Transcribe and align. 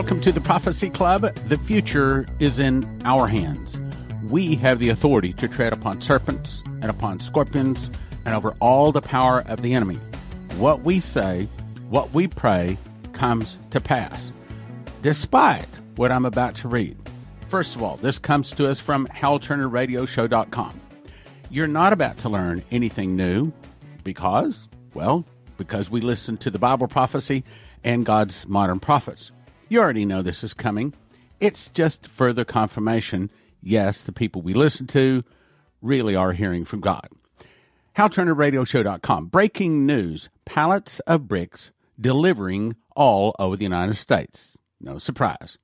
welcome 0.00 0.18
to 0.18 0.32
the 0.32 0.40
Prophecy 0.40 0.88
Club. 0.88 1.20
The 1.48 1.58
future 1.58 2.26
is 2.38 2.58
in 2.58 3.02
our 3.04 3.26
hands. 3.26 3.76
We 4.30 4.54
have 4.56 4.78
the 4.78 4.88
authority 4.88 5.34
to 5.34 5.46
tread 5.46 5.74
upon 5.74 6.00
serpents 6.00 6.62
and 6.80 6.86
upon 6.86 7.20
scorpions 7.20 7.90
and 8.24 8.34
over 8.34 8.56
all 8.60 8.92
the 8.92 9.02
power 9.02 9.44
of 9.46 9.60
the 9.60 9.74
enemy. 9.74 9.96
What 10.56 10.84
we 10.84 11.00
say, 11.00 11.46
what 11.90 12.12
we 12.12 12.28
pray, 12.28 12.78
comes 13.12 13.58
to 13.72 13.78
pass, 13.78 14.32
despite 15.02 15.68
what 15.96 16.10
I'm 16.10 16.24
about 16.24 16.54
to 16.54 16.68
read. 16.68 16.96
First 17.50 17.76
of 17.76 17.82
all, 17.82 17.98
this 17.98 18.18
comes 18.18 18.52
to 18.52 18.70
us 18.70 18.80
from 18.80 19.06
HalTurnerRadioshow.com. 19.08 20.80
You're 21.50 21.66
not 21.66 21.92
about 21.92 22.16
to 22.20 22.30
learn 22.30 22.62
anything 22.70 23.16
new 23.16 23.52
because, 24.02 24.66
well, 24.94 25.26
because 25.58 25.90
we 25.90 26.00
listen 26.00 26.38
to 26.38 26.50
the 26.50 26.58
Bible 26.58 26.88
prophecy 26.88 27.44
and 27.84 28.06
God's 28.06 28.48
modern 28.48 28.80
prophets. 28.80 29.30
You 29.70 29.80
already 29.80 30.04
know 30.04 30.20
this 30.20 30.42
is 30.42 30.52
coming. 30.52 30.94
It's 31.38 31.68
just 31.68 32.08
further 32.08 32.44
confirmation. 32.44 33.30
Yes, 33.62 34.00
the 34.00 34.10
people 34.10 34.42
we 34.42 34.52
listen 34.52 34.88
to 34.88 35.22
really 35.80 36.16
are 36.16 36.32
hearing 36.32 36.64
from 36.64 36.80
God. 36.80 37.08
HalTurnerRadioshow.com. 37.96 39.26
Breaking 39.26 39.86
news 39.86 40.28
pallets 40.44 40.98
of 41.06 41.28
bricks 41.28 41.70
delivering 42.00 42.74
all 42.96 43.36
over 43.38 43.56
the 43.56 43.62
United 43.62 43.96
States. 43.96 44.58
No 44.80 44.98
surprise. 44.98 45.56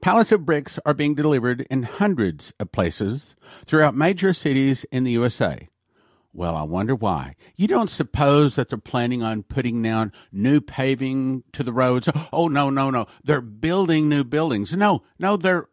Pallets 0.00 0.32
of 0.32 0.44
bricks 0.44 0.80
are 0.84 0.92
being 0.92 1.14
delivered 1.14 1.64
in 1.70 1.84
hundreds 1.84 2.52
of 2.58 2.72
places 2.72 3.36
throughout 3.64 3.94
major 3.94 4.32
cities 4.32 4.84
in 4.90 5.04
the 5.04 5.12
USA. 5.12 5.68
Well, 6.34 6.56
I 6.56 6.62
wonder 6.62 6.94
why. 6.94 7.36
You 7.56 7.68
don't 7.68 7.90
suppose 7.90 8.56
that 8.56 8.70
they're 8.70 8.78
planning 8.78 9.22
on 9.22 9.42
putting 9.42 9.82
down 9.82 10.12
new 10.32 10.60
paving 10.60 11.44
to 11.52 11.62
the 11.62 11.72
roads? 11.72 12.08
Oh, 12.32 12.48
no, 12.48 12.70
no, 12.70 12.90
no. 12.90 13.06
They're 13.22 13.42
building 13.42 14.08
new 14.08 14.24
buildings. 14.24 14.74
No, 14.74 15.02
no, 15.18 15.36
they're, 15.36 15.68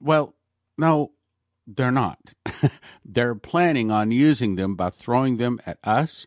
well, 0.00 0.34
no, 0.78 1.12
they're 1.66 1.90
not. 1.90 2.32
they're 3.04 3.34
planning 3.34 3.90
on 3.90 4.10
using 4.10 4.56
them 4.56 4.74
by 4.74 4.88
throwing 4.90 5.36
them 5.36 5.60
at 5.66 5.78
us, 5.84 6.26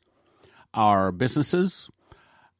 our 0.73 1.11
businesses, 1.11 1.89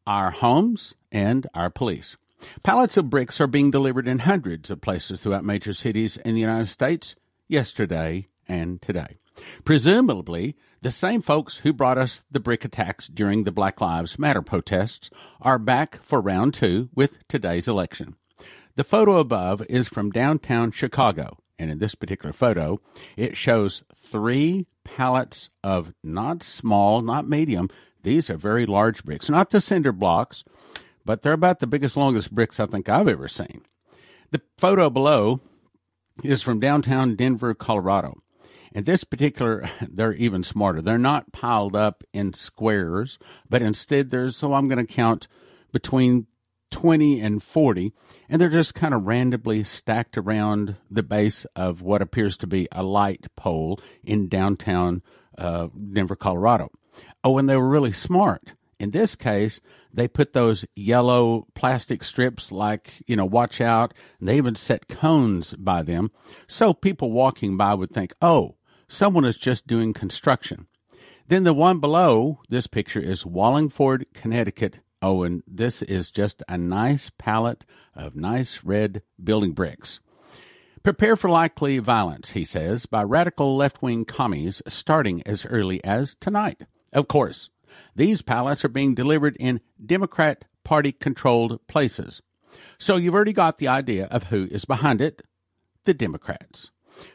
our 0.08 0.32
homes, 0.32 0.96
and 1.12 1.46
our 1.54 1.70
police. 1.70 2.16
Pallets 2.64 2.98
of 2.98 3.12
bricks 3.12 3.40
are 3.40 3.48
being 3.48 3.70
delivered 3.70 4.08
in 4.08 4.20
hundreds 4.20 4.72
of 4.72 4.82
places 4.82 5.20
throughout 5.20 5.46
major 5.46 5.74
cities 5.74 6.18
in 6.18 6.34
the 6.34 6.42
United 6.42 6.68
States 6.68 7.16
yesterday 7.48 8.28
and 8.48 8.82
today. 8.82 9.18
Presumably, 9.64 10.56
the 10.82 10.92
same 10.92 11.22
folks 11.22 11.58
who 11.58 11.74
brought 11.74 11.98
us 11.98 12.26
the 12.32 12.40
brick 12.40 12.66
attacks 12.66 13.08
during 13.08 13.44
the 13.44 13.52
Black 13.52 13.80
Lives 13.82 14.18
Matter 14.18 14.42
protests 14.42 15.10
are 15.40 15.60
back 15.60 16.04
for 16.04 16.20
round 16.20 16.54
two 16.54 16.90
with 16.96 17.28
today's 17.28 17.68
election. 17.68 18.16
The 18.76 18.84
photo 18.84 19.18
above 19.20 19.62
is 19.70 19.88
from 19.88 20.12
downtown 20.12 20.72
Chicago, 20.72 21.38
and 21.60 21.70
in 21.70 21.80
this 21.80 21.96
particular 21.96 22.34
photo, 22.34 22.80
it 23.16 23.38
shows 23.38 23.84
three 23.96 24.66
pallets 24.84 25.50
of 25.64 25.94
not 26.04 26.42
small, 26.44 27.02
not 27.02 27.28
medium, 27.28 27.70
these 28.04 28.30
are 28.30 28.38
very 28.38 28.66
large 28.66 29.04
bricks, 29.04 29.30
not 29.30 29.52
the 29.52 29.62
cinder 29.62 29.92
blocks, 29.92 30.44
but 31.06 31.22
they're 31.22 31.34
about 31.34 31.60
the 31.60 31.68
biggest, 31.68 31.96
longest 31.96 32.34
bricks 32.34 32.60
I 32.60 32.66
think 32.66 32.90
I've 32.90 33.08
ever 33.08 33.28
seen. 33.28 33.62
The 34.32 34.42
photo 34.58 34.90
below 34.90 35.42
is 36.24 36.42
from 36.42 36.60
downtown 36.60 37.16
Denver, 37.16 37.54
Colorado. 37.54 38.22
In 38.74 38.84
this 38.86 39.04
particular, 39.04 39.70
they're 39.90 40.14
even 40.14 40.44
smarter. 40.44 40.82
They're 40.82 40.98
not 40.98 41.32
piled 41.32 41.76
up 41.76 42.04
in 42.14 42.34
squares, 42.34 43.20
but 43.50 43.62
instead 43.62 44.12
there's, 44.12 44.38
so 44.38 44.54
I'm 44.54 44.68
going 44.68 44.86
to 44.86 44.94
count 44.94 45.28
between 45.72 46.28
20 46.72 47.20
and 47.20 47.44
40, 47.44 47.92
and 48.30 48.42
they're 48.42 48.50
just 48.50 48.74
kind 48.74 48.94
of 48.94 49.06
randomly 49.06 49.64
stacked 49.64 50.18
around 50.18 50.78
the 50.90 51.04
base 51.04 51.46
of 51.56 51.82
what 51.82 52.02
appears 52.02 52.38
to 52.38 52.48
be 52.48 52.68
a 52.72 52.82
light 52.82 53.28
pole 53.36 53.80
in 54.04 54.30
downtown 54.30 55.02
uh, 55.38 55.68
Denver, 55.94 56.16
Colorado. 56.16 56.70
Oh, 57.24 57.38
and 57.38 57.48
they 57.48 57.58
were 57.58 57.70
really 57.70 57.92
smart. 57.92 58.54
In 58.80 58.92
this 58.92 59.16
case, 59.16 59.60
they 59.94 60.08
put 60.08 60.34
those 60.34 60.66
yellow 60.76 61.46
plastic 61.54 62.04
strips 62.04 62.52
like, 62.52 62.94
you 63.06 63.16
know, 63.16 63.26
watch 63.26 63.62
out, 63.62 63.94
and 64.20 64.28
they 64.28 64.38
even 64.38 64.56
set 64.56 64.88
cones 64.88 65.54
by 65.54 65.84
them. 65.84 66.10
So 66.48 66.74
people 66.74 67.12
walking 67.12 67.58
by 67.58 67.76
would 67.76 67.92
think, 67.92 68.14
oh, 68.22 68.56
someone 68.92 69.24
is 69.24 69.38
just 69.38 69.68
doing 69.68 69.94
construction. 69.94 70.68
Then 71.28 71.46
the 71.46 71.54
one 71.54 71.80
below 71.80 72.40
this 72.50 72.68
picture 72.68 73.00
is 73.00 73.26
Wallingford, 73.26 74.06
Connecticut. 74.14 74.80
Oh, 75.02 75.24
and 75.24 75.42
this 75.48 75.82
is 75.82 76.12
just 76.12 76.44
a 76.50 76.58
nice 76.58 77.10
pallet 77.18 77.64
of 77.96 78.16
nice 78.16 78.64
red 78.64 79.02
building 79.24 79.54
bricks. 79.54 80.02
Prepare 80.84 81.16
for 81.16 81.30
likely 81.30 81.78
violence, 81.78 82.32
he 82.32 82.44
says, 82.44 82.86
by 82.86 83.04
radical 83.04 83.56
left 83.56 83.82
wing 83.82 84.04
commies 84.04 84.62
starting 84.68 85.26
as 85.26 85.46
early 85.46 85.82
as 85.84 86.16
tonight. 86.16 86.64
Of 86.92 87.08
course, 87.08 87.50
these 87.96 88.22
pallets 88.22 88.66
are 88.66 88.70
being 88.70 88.94
delivered 88.94 89.38
in 89.40 89.62
Democrat 89.84 90.46
Party 90.64 90.92
controlled 90.92 91.66
places. 91.68 92.22
So 92.78 92.98
you've 92.98 93.16
already 93.16 93.34
got 93.34 93.58
the 93.58 93.70
idea 93.70 94.06
of 94.08 94.26
who 94.26 94.48
is 94.52 94.66
behind 94.66 95.02
it 95.02 95.22
the 95.86 95.94
Democrats. 95.94 96.72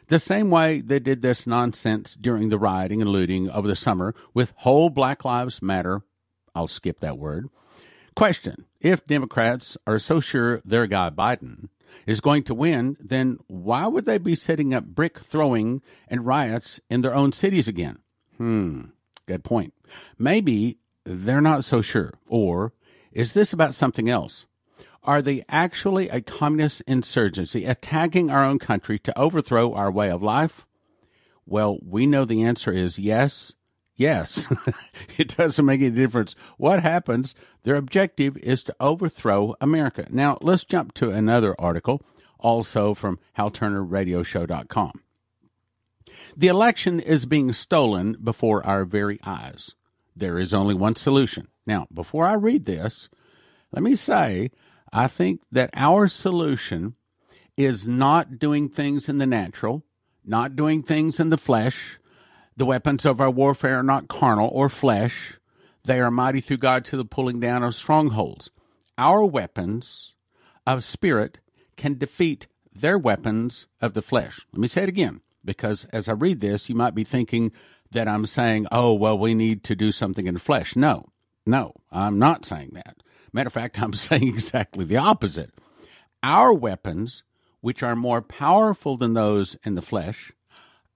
The 0.07 0.19
same 0.19 0.49
way 0.49 0.81
they 0.81 0.99
did 0.99 1.21
this 1.21 1.47
nonsense 1.47 2.15
during 2.19 2.49
the 2.49 2.57
rioting 2.57 3.01
and 3.01 3.09
looting 3.09 3.49
over 3.49 3.67
the 3.67 3.75
summer 3.75 4.15
with 4.33 4.53
whole 4.57 4.89
Black 4.89 5.25
Lives 5.25 5.61
Matter. 5.61 6.01
I'll 6.55 6.67
skip 6.67 6.99
that 7.01 7.17
word. 7.17 7.49
Question 8.15 8.65
If 8.81 9.05
Democrats 9.05 9.77
are 9.85 9.99
so 9.99 10.19
sure 10.19 10.61
their 10.65 10.87
guy 10.87 11.09
Biden 11.09 11.69
is 12.05 12.21
going 12.21 12.43
to 12.43 12.53
win, 12.53 12.97
then 12.99 13.37
why 13.47 13.87
would 13.87 14.05
they 14.05 14.17
be 14.17 14.35
setting 14.35 14.73
up 14.73 14.85
brick 14.85 15.19
throwing 15.19 15.81
and 16.07 16.25
riots 16.25 16.79
in 16.89 17.01
their 17.01 17.13
own 17.13 17.31
cities 17.31 17.67
again? 17.67 17.99
Hmm, 18.37 18.85
good 19.27 19.43
point. 19.43 19.73
Maybe 20.17 20.77
they're 21.03 21.41
not 21.41 21.63
so 21.63 21.81
sure. 21.81 22.13
Or 22.27 22.73
is 23.11 23.33
this 23.33 23.53
about 23.53 23.75
something 23.75 24.09
else? 24.09 24.45
Are 25.07 25.21
they 25.21 25.45
actually 25.47 26.09
a 26.09 26.19
communist 26.19 26.81
insurgency 26.85 27.63
attacking 27.63 28.29
our 28.29 28.43
own 28.43 28.59
country 28.59 28.99
to 28.99 29.17
overthrow 29.17 29.73
our 29.73 29.89
way 29.89 30.11
of 30.11 30.21
life? 30.21 30.65
Well, 31.45 31.77
we 31.81 32.05
know 32.05 32.25
the 32.25 32.43
answer 32.43 32.73
is 32.73 32.99
yes, 32.99 33.53
yes. 33.95 34.45
it 35.17 35.37
doesn't 35.37 35.65
make 35.65 35.79
any 35.79 35.91
difference 35.91 36.35
what 36.57 36.83
happens. 36.83 37.35
Their 37.63 37.77
objective 37.77 38.35
is 38.35 38.63
to 38.63 38.75
overthrow 38.81 39.55
America. 39.61 40.07
Now, 40.09 40.37
let's 40.41 40.65
jump 40.65 40.93
to 40.95 41.11
another 41.11 41.55
article, 41.57 42.01
also 42.37 42.93
from 42.93 43.17
HalTurnerRadioshow.com. 43.37 45.01
The 46.35 46.47
election 46.49 46.99
is 46.99 47.25
being 47.25 47.53
stolen 47.53 48.17
before 48.21 48.65
our 48.65 48.83
very 48.83 49.19
eyes. 49.23 49.71
There 50.17 50.37
is 50.37 50.53
only 50.53 50.75
one 50.75 50.97
solution. 50.97 51.47
Now, 51.65 51.87
before 51.93 52.25
I 52.25 52.33
read 52.33 52.65
this, 52.65 53.07
let 53.71 53.83
me 53.83 53.95
say 53.95 54.51
I 54.91 55.07
think 55.07 55.41
that 55.51 55.69
our 55.73 56.07
solution 56.07 56.95
is 57.55 57.87
not 57.87 58.39
doing 58.39 58.69
things 58.69 59.09
in 59.09 59.17
the 59.17 59.25
natural, 59.25 59.83
not 60.23 60.55
doing 60.55 60.83
things 60.83 61.19
in 61.19 61.29
the 61.29 61.37
flesh. 61.37 61.99
The 62.55 62.65
weapons 62.65 63.05
of 63.05 63.19
our 63.19 63.29
warfare 63.29 63.79
are 63.79 63.83
not 63.83 64.07
carnal 64.07 64.49
or 64.51 64.69
flesh. 64.69 65.37
They 65.83 65.99
are 65.99 66.11
mighty 66.11 66.41
through 66.41 66.57
God 66.57 66.85
to 66.85 66.97
the 66.97 67.05
pulling 67.05 67.39
down 67.39 67.63
of 67.63 67.75
strongholds. 67.75 68.51
Our 68.97 69.23
weapons 69.25 70.15
of 70.65 70.83
spirit 70.83 71.39
can 71.75 71.97
defeat 71.97 72.47
their 72.73 72.97
weapons 72.97 73.67
of 73.81 73.93
the 73.93 74.01
flesh. 74.01 74.39
Let 74.53 74.59
me 74.59 74.67
say 74.67 74.83
it 74.83 74.89
again, 74.89 75.21
because 75.43 75.85
as 75.93 76.09
I 76.09 76.13
read 76.13 76.41
this, 76.41 76.69
you 76.69 76.75
might 76.75 76.95
be 76.95 77.03
thinking 77.03 77.51
that 77.91 78.07
I'm 78.07 78.25
saying, 78.25 78.67
oh, 78.71 78.93
well, 78.93 79.17
we 79.17 79.33
need 79.33 79.63
to 79.65 79.75
do 79.75 79.91
something 79.91 80.27
in 80.27 80.33
the 80.33 80.39
flesh. 80.39 80.75
No, 80.75 81.05
no, 81.45 81.73
I'm 81.91 82.19
not 82.19 82.45
saying 82.45 82.71
that. 82.73 82.97
Matter 83.37 83.49
of 83.49 83.53
fact, 83.53 83.79
I'm 83.79 83.93
saying 83.93 84.29
exactly 84.29 84.83
the 84.83 84.97
opposite. 84.97 85.53
Our 86.23 86.51
weapons, 86.51 87.21
which 87.61 87.83
are 87.83 87.95
more 87.95 88.19
powerful 88.19 88.97
than 88.97 89.13
those 89.13 89.55
in 89.63 89.75
the 89.75 89.83
flesh, 89.83 90.31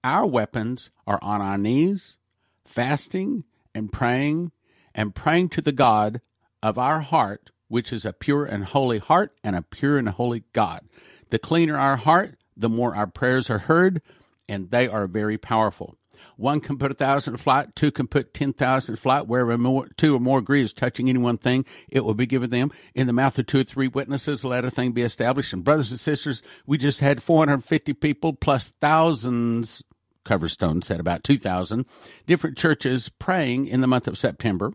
our 0.02 0.26
weapons 0.26 0.90
are 1.06 1.20
on 1.22 1.40
our 1.40 1.56
knees, 1.56 2.16
fasting 2.66 3.44
and 3.76 3.92
praying, 3.92 4.50
and 4.92 5.14
praying 5.14 5.50
to 5.50 5.60
the 5.60 5.70
God 5.70 6.20
of 6.64 6.78
our 6.78 6.98
heart, 6.98 7.52
which 7.68 7.92
is 7.92 8.04
a 8.04 8.12
pure 8.12 8.44
and 8.44 8.64
holy 8.64 8.98
heart 8.98 9.36
and 9.44 9.54
a 9.54 9.62
pure 9.62 9.96
and 9.96 10.08
holy 10.08 10.42
God. 10.52 10.80
The 11.30 11.38
cleaner 11.38 11.78
our 11.78 11.96
heart, 11.96 12.38
the 12.56 12.68
more 12.68 12.96
our 12.96 13.06
prayers 13.06 13.50
are 13.50 13.58
heard, 13.58 14.02
and 14.48 14.68
they 14.72 14.88
are 14.88 15.06
very 15.06 15.38
powerful. 15.38 15.96
One 16.36 16.60
can 16.60 16.78
put 16.78 16.90
a 16.90 16.94
thousand 16.94 17.36
flight, 17.38 17.74
two 17.74 17.90
can 17.90 18.06
put 18.06 18.34
ten 18.34 18.52
thousand 18.52 18.96
flight. 18.96 19.26
Wherever 19.26 19.56
more, 19.58 19.88
two 19.96 20.14
or 20.16 20.20
more 20.20 20.38
agree 20.38 20.62
is 20.62 20.72
touching 20.72 21.08
any 21.08 21.18
one 21.18 21.38
thing, 21.38 21.64
it 21.88 22.04
will 22.04 22.14
be 22.14 22.26
given 22.26 22.50
them. 22.50 22.70
In 22.94 23.06
the 23.06 23.12
mouth 23.12 23.38
of 23.38 23.46
two 23.46 23.60
or 23.60 23.64
three 23.64 23.88
witnesses, 23.88 24.44
let 24.44 24.64
a 24.64 24.70
thing 24.70 24.92
be 24.92 25.02
established. 25.02 25.52
And 25.52 25.64
brothers 25.64 25.90
and 25.90 26.00
sisters, 26.00 26.42
we 26.66 26.78
just 26.78 27.00
had 27.00 27.22
450 27.22 27.92
people 27.94 28.32
plus 28.32 28.68
thousands, 28.80 29.82
Coverstone 30.24 30.84
said 30.84 31.00
about 31.00 31.24
2,000, 31.24 31.84
different 32.26 32.56
churches 32.56 33.08
praying 33.08 33.66
in 33.66 33.80
the 33.80 33.86
month 33.86 34.06
of 34.06 34.18
September. 34.18 34.72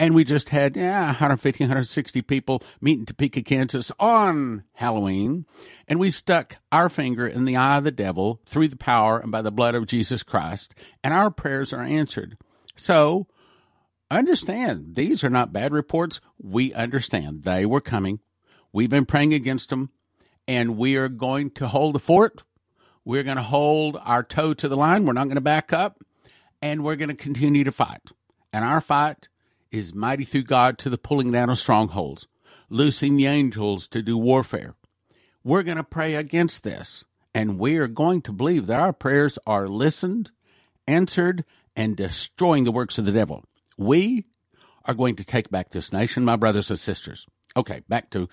And 0.00 0.14
we 0.14 0.24
just 0.24 0.50
had 0.50 0.76
yeah, 0.76 1.06
150, 1.06 1.64
160 1.64 2.22
people 2.22 2.62
meet 2.80 3.00
in 3.00 3.06
Topeka, 3.06 3.42
Kansas 3.42 3.90
on 3.98 4.62
Halloween. 4.74 5.44
And 5.88 5.98
we 5.98 6.10
stuck 6.10 6.56
our 6.70 6.88
finger 6.88 7.26
in 7.26 7.44
the 7.44 7.56
eye 7.56 7.78
of 7.78 7.84
the 7.84 7.90
devil 7.90 8.40
through 8.46 8.68
the 8.68 8.76
power 8.76 9.18
and 9.18 9.32
by 9.32 9.42
the 9.42 9.50
blood 9.50 9.74
of 9.74 9.86
Jesus 9.86 10.22
Christ. 10.22 10.74
And 11.02 11.12
our 11.12 11.30
prayers 11.30 11.72
are 11.72 11.82
answered. 11.82 12.38
So 12.76 13.26
understand 14.08 14.94
these 14.94 15.24
are 15.24 15.30
not 15.30 15.52
bad 15.52 15.72
reports. 15.72 16.20
We 16.40 16.72
understand 16.72 17.42
they 17.42 17.66
were 17.66 17.80
coming. 17.80 18.20
We've 18.72 18.90
been 18.90 19.06
praying 19.06 19.34
against 19.34 19.70
them. 19.70 19.90
And 20.46 20.78
we 20.78 20.96
are 20.96 21.08
going 21.08 21.50
to 21.52 21.68
hold 21.68 21.96
the 21.96 21.98
fort. 21.98 22.42
We're 23.04 23.24
going 23.24 23.36
to 23.36 23.42
hold 23.42 23.98
our 24.02 24.22
toe 24.22 24.54
to 24.54 24.68
the 24.68 24.76
line. 24.76 25.04
We're 25.04 25.12
not 25.12 25.24
going 25.24 25.34
to 25.34 25.40
back 25.40 25.72
up. 25.72 26.00
And 26.62 26.84
we're 26.84 26.96
going 26.96 27.08
to 27.08 27.14
continue 27.14 27.64
to 27.64 27.72
fight. 27.72 28.12
And 28.52 28.64
our 28.64 28.80
fight 28.80 29.28
is 29.70 29.94
mighty 29.94 30.24
through 30.24 30.44
God 30.44 30.78
to 30.78 30.90
the 30.90 30.98
pulling 30.98 31.32
down 31.32 31.50
of 31.50 31.58
strongholds, 31.58 32.26
loosing 32.70 33.16
the 33.16 33.26
angels 33.26 33.86
to 33.88 34.02
do 34.02 34.16
warfare. 34.16 34.74
We're 35.44 35.62
going 35.62 35.76
to 35.76 35.84
pray 35.84 36.14
against 36.14 36.64
this, 36.64 37.04
and 37.34 37.58
we 37.58 37.76
are 37.76 37.88
going 37.88 38.22
to 38.22 38.32
believe 38.32 38.66
that 38.66 38.80
our 38.80 38.92
prayers 38.92 39.38
are 39.46 39.68
listened, 39.68 40.30
answered, 40.86 41.44
and 41.76 41.96
destroying 41.96 42.64
the 42.64 42.72
works 42.72 42.98
of 42.98 43.04
the 43.04 43.12
devil. 43.12 43.44
We 43.76 44.26
are 44.84 44.94
going 44.94 45.16
to 45.16 45.24
take 45.24 45.50
back 45.50 45.70
this 45.70 45.92
nation, 45.92 46.24
my 46.24 46.36
brothers 46.36 46.70
and 46.70 46.78
sisters. 46.78 47.26
Okay, 47.56 47.82
back 47.88 48.10
to 48.10 48.28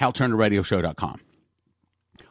HalTurnerRadioShow.com. 0.00 1.20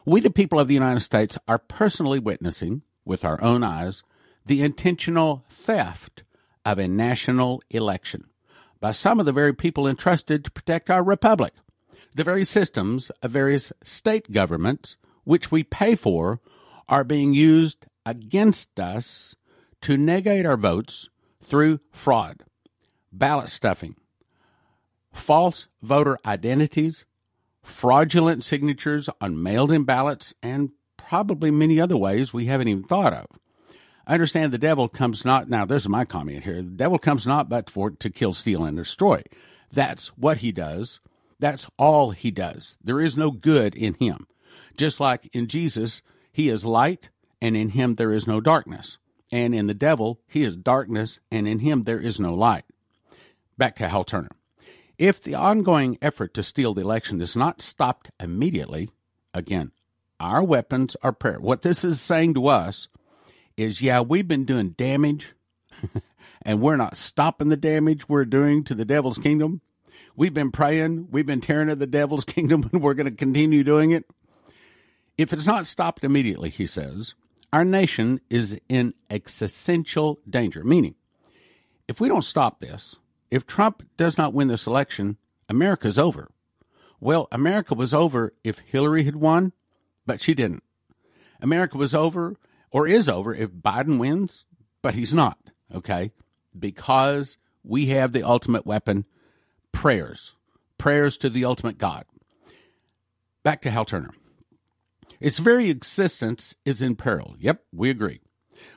We, 0.04 0.20
the 0.20 0.30
people 0.30 0.58
of 0.58 0.68
the 0.68 0.74
United 0.74 1.00
States, 1.00 1.38
are 1.48 1.58
personally 1.58 2.18
witnessing 2.18 2.82
with 3.04 3.24
our 3.24 3.40
own 3.42 3.62
eyes 3.62 4.02
the 4.46 4.62
intentional 4.62 5.44
theft 5.48 6.22
of 6.64 6.78
a 6.78 6.88
national 6.88 7.62
election 7.70 8.24
by 8.80 8.92
some 8.92 9.20
of 9.20 9.26
the 9.26 9.32
very 9.32 9.54
people 9.54 9.86
entrusted 9.86 10.44
to 10.44 10.50
protect 10.50 10.90
our 10.90 11.02
republic. 11.02 11.52
The 12.14 12.24
very 12.24 12.44
systems 12.44 13.10
of 13.22 13.30
various 13.30 13.72
state 13.82 14.30
governments 14.30 14.96
which 15.24 15.50
we 15.50 15.62
pay 15.62 15.94
for 15.94 16.40
are 16.88 17.04
being 17.04 17.32
used 17.32 17.86
against 18.06 18.78
us 18.78 19.34
to 19.80 19.96
negate 19.96 20.46
our 20.46 20.56
votes 20.56 21.08
through 21.42 21.80
fraud, 21.92 22.42
ballot 23.12 23.48
stuffing, 23.48 23.96
false 25.12 25.66
voter 25.82 26.18
identities, 26.24 27.04
fraudulent 27.62 28.44
signatures 28.44 29.08
on 29.20 29.42
mailed 29.42 29.70
in 29.70 29.84
ballots, 29.84 30.34
and 30.42 30.70
probably 30.96 31.50
many 31.50 31.80
other 31.80 31.96
ways 31.96 32.32
we 32.32 32.46
haven't 32.46 32.68
even 32.68 32.82
thought 32.82 33.12
of. 33.12 33.26
I 34.06 34.14
understand 34.14 34.52
the 34.52 34.58
devil 34.58 34.88
comes 34.88 35.24
not 35.24 35.48
now. 35.48 35.64
This 35.64 35.82
is 35.82 35.88
my 35.88 36.04
comment 36.04 36.44
here. 36.44 36.56
The 36.56 36.62
devil 36.62 36.98
comes 36.98 37.26
not 37.26 37.48
but 37.48 37.70
for 37.70 37.90
to 37.90 38.10
kill, 38.10 38.34
steal, 38.34 38.64
and 38.64 38.76
destroy. 38.76 39.22
That's 39.72 40.08
what 40.08 40.38
he 40.38 40.52
does. 40.52 41.00
That's 41.38 41.66
all 41.78 42.10
he 42.10 42.30
does. 42.30 42.76
There 42.82 43.00
is 43.00 43.16
no 43.16 43.30
good 43.30 43.74
in 43.74 43.94
him. 43.94 44.26
Just 44.76 45.00
like 45.00 45.28
in 45.32 45.46
Jesus, 45.46 46.02
he 46.32 46.48
is 46.48 46.64
light, 46.64 47.08
and 47.40 47.56
in 47.56 47.70
him 47.70 47.94
there 47.94 48.12
is 48.12 48.26
no 48.26 48.40
darkness. 48.40 48.98
And 49.32 49.54
in 49.54 49.66
the 49.66 49.74
devil, 49.74 50.20
he 50.28 50.44
is 50.44 50.54
darkness, 50.54 51.18
and 51.30 51.48
in 51.48 51.60
him 51.60 51.84
there 51.84 52.00
is 52.00 52.20
no 52.20 52.34
light. 52.34 52.64
Back 53.56 53.76
to 53.76 53.88
Hal 53.88 54.04
Turner. 54.04 54.30
If 54.98 55.22
the 55.22 55.34
ongoing 55.34 55.98
effort 56.00 56.34
to 56.34 56.42
steal 56.42 56.74
the 56.74 56.82
election 56.82 57.20
is 57.20 57.34
not 57.34 57.62
stopped 57.62 58.10
immediately, 58.20 58.90
again, 59.32 59.72
our 60.20 60.42
weapons 60.42 60.96
are 61.02 61.12
prayer. 61.12 61.40
What 61.40 61.62
this 61.62 61.84
is 61.84 62.00
saying 62.00 62.34
to 62.34 62.46
us 62.46 62.88
is 63.56 63.82
yeah, 63.82 64.00
we've 64.00 64.28
been 64.28 64.44
doing 64.44 64.70
damage 64.70 65.34
and 66.42 66.60
we're 66.60 66.76
not 66.76 66.96
stopping 66.96 67.48
the 67.48 67.56
damage 67.56 68.08
we're 68.08 68.24
doing 68.24 68.64
to 68.64 68.74
the 68.74 68.84
devil's 68.84 69.18
kingdom. 69.18 69.60
We've 70.16 70.34
been 70.34 70.52
praying, 70.52 71.08
we've 71.10 71.26
been 71.26 71.40
tearing 71.40 71.70
at 71.70 71.78
the 71.78 71.86
devil's 71.86 72.24
kingdom, 72.24 72.68
and 72.72 72.82
we're 72.82 72.94
going 72.94 73.10
to 73.10 73.16
continue 73.16 73.64
doing 73.64 73.90
it. 73.90 74.04
If 75.16 75.32
it's 75.32 75.46
not 75.46 75.66
stopped 75.66 76.04
immediately, 76.04 76.50
he 76.50 76.66
says, 76.66 77.14
our 77.52 77.64
nation 77.64 78.20
is 78.30 78.58
in 78.68 78.94
existential 79.10 80.18
danger. 80.28 80.64
Meaning, 80.64 80.96
if 81.86 82.00
we 82.00 82.08
don't 82.08 82.24
stop 82.24 82.60
this, 82.60 82.96
if 83.30 83.46
Trump 83.46 83.86
does 83.96 84.18
not 84.18 84.34
win 84.34 84.48
this 84.48 84.66
election, 84.66 85.18
America's 85.48 85.98
over. 85.98 86.30
Well, 87.00 87.28
America 87.30 87.74
was 87.74 87.94
over 87.94 88.34
if 88.42 88.58
Hillary 88.60 89.04
had 89.04 89.16
won, 89.16 89.52
but 90.06 90.20
she 90.20 90.34
didn't. 90.34 90.62
America 91.40 91.76
was 91.76 91.94
over 91.94 92.36
or 92.74 92.88
is 92.88 93.08
over 93.08 93.32
if 93.32 93.50
Biden 93.52 93.98
wins, 93.98 94.46
but 94.82 94.94
he's 94.94 95.14
not, 95.14 95.38
okay? 95.72 96.10
Because 96.58 97.38
we 97.62 97.86
have 97.86 98.12
the 98.12 98.24
ultimate 98.24 98.66
weapon 98.66 99.04
prayers, 99.70 100.34
prayers 100.76 101.16
to 101.18 101.30
the 101.30 101.44
ultimate 101.44 101.78
God. 101.78 102.04
Back 103.44 103.62
to 103.62 103.70
Hal 103.70 103.84
Turner. 103.84 104.10
Its 105.20 105.38
very 105.38 105.70
existence 105.70 106.56
is 106.64 106.82
in 106.82 106.96
peril. 106.96 107.36
Yep, 107.38 107.62
we 107.72 107.90
agree. 107.90 108.20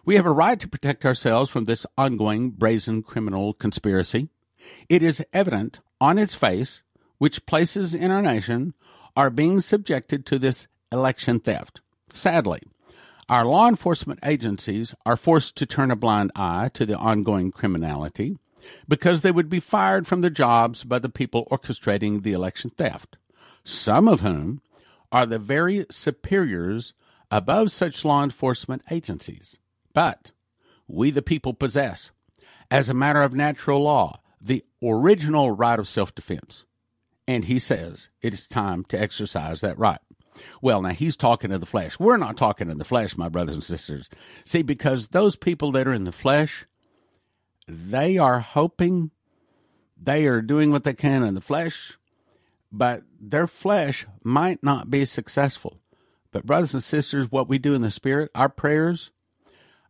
We 0.05 0.15
have 0.15 0.27
a 0.27 0.31
right 0.31 0.59
to 0.59 0.67
protect 0.67 1.03
ourselves 1.03 1.49
from 1.49 1.65
this 1.65 1.87
ongoing 1.97 2.51
brazen 2.51 3.01
criminal 3.01 3.53
conspiracy. 3.53 4.29
It 4.89 5.01
is 5.01 5.25
evident 5.33 5.79
on 5.99 6.19
its 6.19 6.35
face 6.35 6.83
which 7.17 7.47
places 7.47 7.95
in 7.95 8.11
our 8.11 8.21
nation 8.21 8.75
are 9.15 9.31
being 9.31 9.59
subjected 9.59 10.23
to 10.27 10.37
this 10.37 10.67
election 10.91 11.39
theft. 11.39 11.81
Sadly, 12.13 12.61
our 13.29 13.45
law 13.45 13.67
enforcement 13.67 14.19
agencies 14.23 14.95
are 15.05 15.17
forced 15.17 15.55
to 15.57 15.65
turn 15.65 15.91
a 15.91 15.95
blind 15.95 16.31
eye 16.35 16.69
to 16.73 16.85
the 16.85 16.95
ongoing 16.95 17.51
criminality 17.51 18.37
because 18.87 19.21
they 19.21 19.31
would 19.31 19.49
be 19.49 19.59
fired 19.59 20.07
from 20.07 20.21
their 20.21 20.29
jobs 20.29 20.83
by 20.83 20.99
the 20.99 21.09
people 21.09 21.47
orchestrating 21.51 22.23
the 22.23 22.33
election 22.33 22.69
theft, 22.69 23.17
some 23.63 24.07
of 24.07 24.21
whom 24.21 24.61
are 25.11 25.25
the 25.25 25.39
very 25.39 25.85
superiors 25.89 26.93
above 27.29 27.71
such 27.71 28.05
law 28.05 28.23
enforcement 28.23 28.81
agencies. 28.89 29.57
But 29.93 30.31
we, 30.87 31.11
the 31.11 31.21
people, 31.21 31.53
possess, 31.53 32.11
as 32.71 32.89
a 32.89 32.93
matter 32.93 33.21
of 33.21 33.33
natural 33.33 33.83
law, 33.83 34.21
the 34.39 34.63
original 34.81 35.51
right 35.51 35.79
of 35.79 35.87
self 35.87 36.13
defense. 36.15 36.65
And 37.27 37.45
he 37.45 37.59
says 37.59 38.07
it 38.21 38.33
is 38.33 38.47
time 38.47 38.85
to 38.85 38.99
exercise 38.99 39.59
that 39.61 39.77
right. 39.77 39.99
Well, 40.61 40.81
now 40.81 40.89
he's 40.89 41.15
talking 41.15 41.49
to 41.49 41.57
the 41.57 41.65
flesh. 41.65 41.99
We're 41.99 42.17
not 42.17 42.37
talking 42.37 42.67
to 42.67 42.75
the 42.75 42.83
flesh, 42.83 43.17
my 43.17 43.29
brothers 43.29 43.55
and 43.55 43.63
sisters. 43.63 44.09
See, 44.45 44.61
because 44.61 45.09
those 45.09 45.35
people 45.35 45.71
that 45.73 45.87
are 45.87 45.93
in 45.93 46.03
the 46.03 46.11
flesh, 46.11 46.65
they 47.67 48.17
are 48.17 48.39
hoping, 48.39 49.11
they 50.01 50.25
are 50.25 50.41
doing 50.41 50.71
what 50.71 50.83
they 50.83 50.93
can 50.93 51.23
in 51.23 51.33
the 51.33 51.41
flesh, 51.41 51.97
but 52.71 53.03
their 53.19 53.47
flesh 53.47 54.05
might 54.23 54.63
not 54.63 54.89
be 54.89 55.05
successful. 55.05 55.79
But, 56.31 56.45
brothers 56.45 56.73
and 56.73 56.83
sisters, 56.83 57.31
what 57.31 57.47
we 57.47 57.57
do 57.57 57.73
in 57.73 57.81
the 57.81 57.91
Spirit, 57.91 58.29
our 58.35 58.49
prayers, 58.49 59.11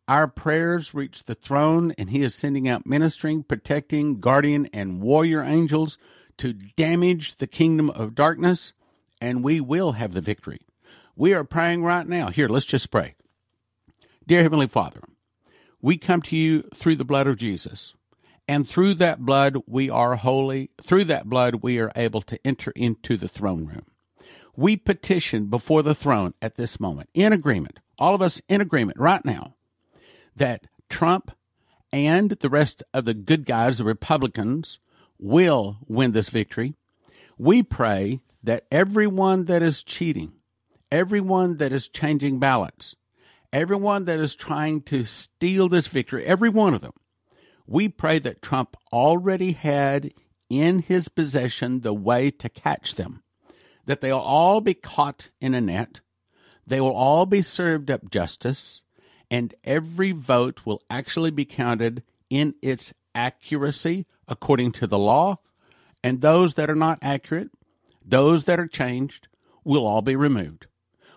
our 0.07 0.27
prayers 0.27 0.93
reach 0.93 1.25
the 1.25 1.35
throne, 1.35 1.93
and 1.97 2.09
He 2.09 2.23
is 2.23 2.35
sending 2.35 2.67
out 2.67 2.85
ministering, 2.85 3.43
protecting, 3.43 4.19
guardian, 4.19 4.67
and 4.71 5.01
warrior 5.01 5.43
angels 5.43 5.97
to 6.37 6.53
damage 6.53 7.37
the 7.37 7.47
kingdom 7.47 7.89
of 7.89 8.15
darkness 8.15 8.73
and 9.21 9.43
we 9.43 9.59
will 9.59 9.93
have 9.93 10.13
the 10.13 10.21
victory. 10.21 10.61
We 11.15 11.33
are 11.33 11.43
praying 11.43 11.83
right 11.83 12.07
now. 12.07 12.29
Here, 12.29 12.47
let's 12.47 12.65
just 12.65 12.91
pray. 12.91 13.15
Dear 14.27 14.43
Heavenly 14.43 14.67
Father, 14.67 15.01
we 15.81 15.97
come 15.97 16.21
to 16.23 16.35
you 16.35 16.63
through 16.73 16.97
the 16.97 17.05
blood 17.05 17.27
of 17.27 17.37
Jesus. 17.37 17.93
And 18.47 18.67
through 18.67 18.95
that 18.95 19.19
blood, 19.19 19.57
we 19.67 19.89
are 19.89 20.15
holy. 20.15 20.69
Through 20.81 21.05
that 21.05 21.29
blood, 21.29 21.55
we 21.55 21.79
are 21.79 21.91
able 21.95 22.21
to 22.23 22.39
enter 22.45 22.71
into 22.71 23.17
the 23.17 23.27
throne 23.27 23.65
room. 23.65 23.85
We 24.55 24.75
petition 24.77 25.47
before 25.47 25.83
the 25.83 25.95
throne 25.95 26.33
at 26.41 26.55
this 26.55 26.79
moment, 26.79 27.09
in 27.13 27.33
agreement, 27.33 27.79
all 27.99 28.15
of 28.15 28.21
us 28.21 28.41
in 28.47 28.61
agreement 28.61 28.99
right 28.99 29.23
now, 29.23 29.55
that 30.35 30.65
Trump 30.89 31.31
and 31.91 32.31
the 32.31 32.49
rest 32.49 32.83
of 32.93 33.05
the 33.05 33.13
good 33.13 33.45
guys, 33.45 33.77
the 33.77 33.83
Republicans, 33.83 34.79
will 35.19 35.77
win 35.87 36.11
this 36.11 36.29
victory. 36.29 36.73
We 37.37 37.63
pray 37.63 38.21
that 38.47 38.65
everyone 38.71 39.43
that 39.45 39.61
is 39.61 39.83
cheating, 39.83 40.31
everyone 40.89 41.57
that 41.57 41.73
is 41.73 41.89
changing 41.89 42.39
ballots, 42.39 42.95
everyone 43.51 44.05
that 44.05 44.21
is 44.21 44.35
trying 44.35 44.81
to 44.81 45.03
steal 45.03 45.67
this 45.67 45.87
victory, 45.87 46.25
every 46.25 46.47
one 46.47 46.73
of 46.73 46.79
them, 46.79 46.93
we 47.67 47.89
pray 47.89 48.19
that 48.19 48.41
Trump 48.41 48.77
already 48.93 49.51
had 49.51 50.13
in 50.49 50.79
his 50.79 51.09
possession 51.09 51.81
the 51.81 51.93
way 51.93 52.31
to 52.31 52.47
catch 52.47 52.95
them, 52.95 53.21
that 53.85 53.99
they'll 53.99 54.17
all 54.17 54.61
be 54.61 54.73
caught 54.73 55.29
in 55.41 55.53
a 55.53 55.59
net, 55.59 55.99
they 56.65 56.79
will 56.79 56.95
all 56.95 57.25
be 57.25 57.41
served 57.41 57.91
up 57.91 58.09
justice, 58.09 58.81
and 59.29 59.55
every 59.65 60.13
vote 60.13 60.61
will 60.65 60.81
actually 60.89 61.31
be 61.31 61.43
counted 61.43 62.01
in 62.29 62.55
its 62.61 62.93
accuracy 63.13 64.05
according 64.25 64.71
to 64.71 64.87
the 64.87 64.97
law, 64.97 65.37
and 66.01 66.21
those 66.21 66.55
that 66.55 66.69
are 66.69 66.75
not 66.75 66.97
accurate 67.01 67.49
those 68.07 68.45
that 68.45 68.59
are 68.59 68.67
changed 68.67 69.27
will 69.63 69.85
all 69.85 70.01
be 70.01 70.15
removed. 70.15 70.67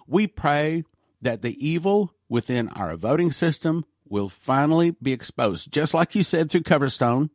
We 0.06 0.26
pray 0.26 0.84
that 1.22 1.42
the 1.42 1.56
evil 1.64 2.14
within 2.28 2.68
our 2.70 2.96
voting 2.96 3.30
system 3.30 3.84
will 4.08 4.28
finally 4.28 4.90
be 4.90 5.12
exposed, 5.12 5.70
just 5.70 5.94
like 5.94 6.14
you 6.14 6.22
said 6.22 6.50
through 6.50 6.62
Coverstone. 6.62 7.30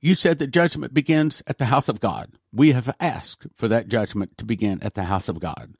You 0.00 0.16
said 0.16 0.40
that 0.40 0.48
judgment 0.48 0.92
begins 0.92 1.44
at 1.46 1.58
the 1.58 1.66
house 1.66 1.88
of 1.88 2.00
God. 2.00 2.32
We 2.52 2.72
have 2.72 2.92
asked 2.98 3.46
for 3.54 3.68
that 3.68 3.86
judgment 3.86 4.36
to 4.38 4.44
begin 4.44 4.82
at 4.82 4.94
the 4.94 5.04
house 5.04 5.28
of 5.28 5.38
God. 5.38 5.74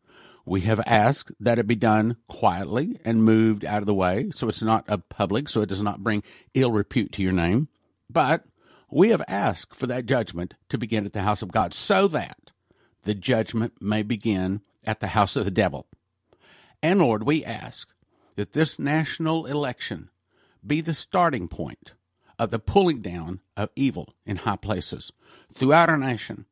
We 0.46 0.60
have 0.62 0.80
asked 0.86 1.32
that 1.40 1.58
it 1.58 1.66
be 1.66 1.74
done 1.74 2.16
quietly 2.28 3.00
and 3.04 3.24
moved 3.24 3.64
out 3.64 3.82
of 3.82 3.86
the 3.86 3.94
way 3.94 4.30
so 4.32 4.48
it's 4.48 4.62
not 4.62 4.84
a 4.86 4.98
public, 4.98 5.48
so 5.48 5.60
it 5.60 5.68
does 5.68 5.82
not 5.82 6.04
bring 6.04 6.22
ill 6.54 6.70
repute 6.70 7.12
to 7.12 7.22
your 7.22 7.32
name. 7.32 7.66
But 8.08 8.44
we 8.90 9.08
have 9.08 9.22
asked 9.26 9.74
for 9.74 9.88
that 9.88 10.06
judgment 10.06 10.54
to 10.68 10.78
begin 10.78 11.04
at 11.04 11.14
the 11.14 11.22
house 11.22 11.42
of 11.42 11.50
God 11.50 11.74
so 11.74 12.06
that 12.08 12.51
the 13.04 13.14
judgment 13.14 13.74
may 13.80 14.02
begin 14.02 14.60
at 14.84 15.00
the 15.00 15.08
house 15.08 15.36
of 15.36 15.44
the 15.44 15.50
devil. 15.50 15.86
And 16.82 17.00
Lord, 17.00 17.24
we 17.24 17.44
ask 17.44 17.88
that 18.36 18.52
this 18.52 18.78
national 18.78 19.46
election 19.46 20.10
be 20.66 20.80
the 20.80 20.94
starting 20.94 21.48
point 21.48 21.92
of 22.38 22.50
the 22.50 22.58
pulling 22.58 23.02
down 23.02 23.40
of 23.56 23.70
evil 23.76 24.14
in 24.26 24.36
high 24.36 24.56
places. 24.56 25.12
Throughout 25.52 25.88
our 25.88 25.98
nation, 25.98 26.46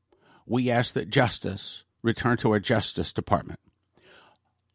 we 0.47 0.71
ask 0.71 0.95
that 0.95 1.11
justice 1.11 1.85
return 2.03 2.37
to 2.39 2.51
our 2.53 2.61
Justice 2.61 3.13
Department. 3.13 3.61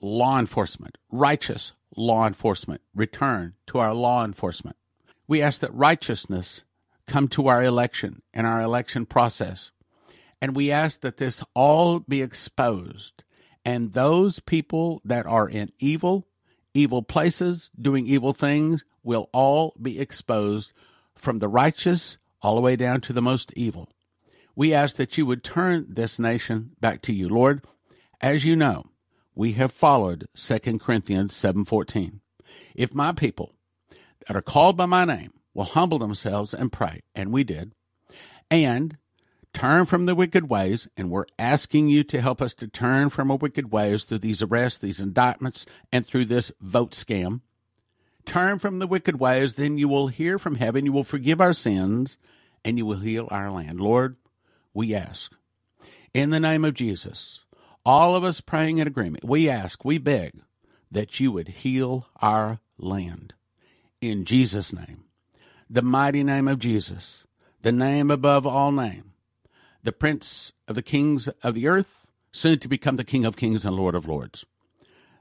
Law 0.01 0.37
enforcement, 0.37 0.97
righteous 1.09 1.71
law 1.95 2.27
enforcement, 2.27 2.81
return 2.93 3.53
to 3.67 3.79
our 3.79 3.93
law 3.93 4.23
enforcement. 4.23 4.75
We 5.27 5.41
ask 5.41 5.61
that 5.61 5.73
righteousness 5.73 6.61
come 7.07 7.27
to 7.29 7.47
our 7.47 7.63
election 7.63 8.21
and 8.33 8.45
our 8.45 8.61
election 8.61 9.05
process. 9.05 9.71
And 10.41 10.55
we 10.55 10.71
ask 10.71 11.01
that 11.01 11.17
this 11.17 11.43
all 11.53 11.99
be 11.99 12.21
exposed 12.21 13.23
and 13.65 13.93
those 13.93 14.39
people 14.39 15.01
that 15.03 15.25
are 15.25 15.49
in 15.49 15.71
evil, 15.79 16.27
evil 16.73 17.01
places, 17.01 17.71
doing 17.79 18.05
evil 18.05 18.31
things, 18.31 18.85
will 19.03 19.29
all 19.33 19.75
be 19.81 19.99
exposed 19.99 20.71
from 21.15 21.39
the 21.39 21.47
righteous 21.47 22.17
all 22.41 22.55
the 22.55 22.61
way 22.61 22.75
down 22.75 23.01
to 23.01 23.13
the 23.13 23.21
most 23.21 23.51
evil. 23.55 23.89
We 24.55 24.73
ask 24.73 24.95
that 24.97 25.17
you 25.17 25.25
would 25.25 25.43
turn 25.43 25.87
this 25.89 26.19
nation 26.19 26.75
back 26.79 27.01
to 27.03 27.13
you. 27.13 27.27
Lord, 27.27 27.65
as 28.21 28.45
you 28.45 28.55
know, 28.55 28.85
we 29.33 29.53
have 29.53 29.71
followed 29.71 30.27
2 30.35 30.79
Corinthians 30.79 31.33
7:14. 31.33 32.21
If 32.75 32.93
my 32.93 33.11
people 33.11 33.55
that 34.27 34.35
are 34.35 34.41
called 34.41 34.77
by 34.77 34.85
my 34.85 35.05
name 35.05 35.33
will 35.53 35.65
humble 35.65 35.99
themselves 35.99 36.53
and 36.53 36.71
pray, 36.71 37.01
and 37.15 37.31
we 37.31 37.43
did, 37.43 37.73
and 38.51 38.97
turn 39.55 39.85
from 39.85 40.05
the 40.05 40.13
wicked 40.13 40.49
ways, 40.49 40.87
and 40.97 41.09
we're 41.09 41.25
asking 41.39 41.87
you 41.87 42.03
to 42.03 42.21
help 42.21 42.41
us 42.41 42.53
to 42.53 42.67
turn 42.67 43.09
from 43.09 43.31
our 43.31 43.37
wicked 43.37 43.71
ways 43.71 44.03
through 44.03 44.19
these 44.19 44.43
arrests, 44.43 44.79
these 44.79 44.99
indictments, 44.99 45.65
and 45.91 46.05
through 46.05 46.25
this 46.25 46.51
vote 46.59 46.91
scam. 46.91 47.39
Turn 48.25 48.59
from 48.59 48.79
the 48.79 48.87
wicked 48.87 49.19
ways, 49.19 49.53
then 49.53 49.77
you 49.77 49.87
will 49.87 50.07
hear 50.07 50.37
from 50.37 50.55
heaven, 50.55 50.85
you 50.85 50.91
will 50.91 51.05
forgive 51.05 51.39
our 51.39 51.53
sins, 51.53 52.17
and 52.65 52.77
you 52.77 52.85
will 52.85 52.99
heal 52.99 53.27
our 53.31 53.49
land. 53.49 53.79
Lord, 53.79 54.17
we 54.73 54.93
ask. 54.93 55.31
In 56.13 56.31
the 56.31 56.39
name 56.39 56.65
of 56.65 56.73
Jesus, 56.73 57.45
all 57.85 58.15
of 58.15 58.23
us 58.23 58.41
praying 58.41 58.79
in 58.79 58.87
agreement, 58.87 59.23
we 59.23 59.49
ask, 59.49 59.85
we 59.85 59.97
beg 59.97 60.33
that 60.91 61.19
you 61.19 61.31
would 61.31 61.47
heal 61.47 62.07
our 62.21 62.59
land. 62.77 63.33
In 64.01 64.25
Jesus' 64.25 64.73
name, 64.73 65.05
the 65.69 65.81
mighty 65.81 66.23
name 66.23 66.47
of 66.47 66.59
Jesus, 66.59 67.25
the 67.61 67.71
name 67.71 68.11
above 68.11 68.45
all 68.45 68.71
name, 68.71 69.11
the 69.85 69.91
Prince 69.91 70.51
of 70.67 70.73
the 70.73 70.81
kings 70.81 71.27
of 71.43 71.53
the 71.53 71.67
earth, 71.67 72.07
soon 72.31 72.57
to 72.59 72.67
become 72.67 72.95
the 72.95 73.03
King 73.03 73.23
of 73.23 73.37
kings 73.37 73.63
and 73.63 73.75
Lord 73.75 73.93
of 73.93 74.07
lords, 74.07 74.43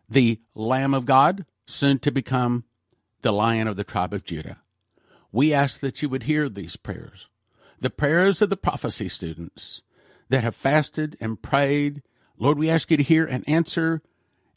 the 0.09 0.40
Lamb 0.54 0.94
of 0.94 1.04
God, 1.04 1.44
soon 1.66 1.99
to 2.00 2.11
become 2.11 2.64
the 3.21 3.30
Lion 3.30 3.68
of 3.68 3.76
the 3.76 3.85
tribe 3.85 4.14
of 4.14 4.25
Judah. 4.25 4.56
We 5.30 5.52
ask 5.52 5.80
that 5.80 6.00
you 6.00 6.09
would 6.09 6.23
hear 6.23 6.49
these 6.49 6.76
prayers, 6.76 7.28
the 7.78 7.90
prayers 7.90 8.40
of 8.40 8.49
the 8.49 8.56
prophecy 8.56 9.09
students 9.09 9.83
that 10.30 10.42
have 10.42 10.56
fasted 10.56 11.16
and 11.21 11.42
prayed. 11.42 12.02
Lord, 12.38 12.59
we 12.59 12.71
ask 12.71 12.90
you 12.90 12.97
to 12.97 13.02
hear 13.02 13.26
and 13.26 13.47
answer 13.47 14.00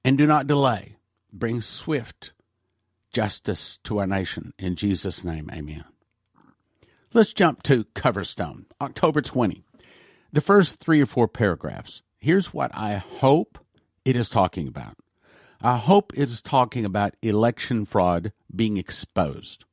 and 0.05 0.17
do 0.17 0.25
not 0.25 0.47
delay. 0.47 0.95
Bring 1.33 1.61
swift 1.61 2.31
justice 3.11 3.77
to 3.83 3.97
our 3.97 4.07
nation. 4.07 4.53
In 4.57 4.75
Jesus' 4.75 5.25
name, 5.25 5.49
amen. 5.51 5.83
Let's 7.13 7.33
jump 7.33 7.63
to 7.63 7.83
Coverstone, 7.95 8.65
October 8.79 9.21
20. 9.21 9.66
The 10.31 10.41
first 10.41 10.79
three 10.79 11.01
or 11.01 11.05
four 11.05 11.27
paragraphs. 11.27 12.01
Here's 12.17 12.53
what 12.53 12.71
I 12.75 12.97
hope 12.97 13.57
it 14.03 14.15
is 14.15 14.29
talking 14.29 14.67
about. 14.67 14.97
I 15.61 15.77
hope 15.77 16.11
it's 16.15 16.41
talking 16.41 16.85
about 16.85 17.15
election 17.21 17.85
fraud 17.85 18.31
being 18.55 18.77
exposed. 18.77 19.63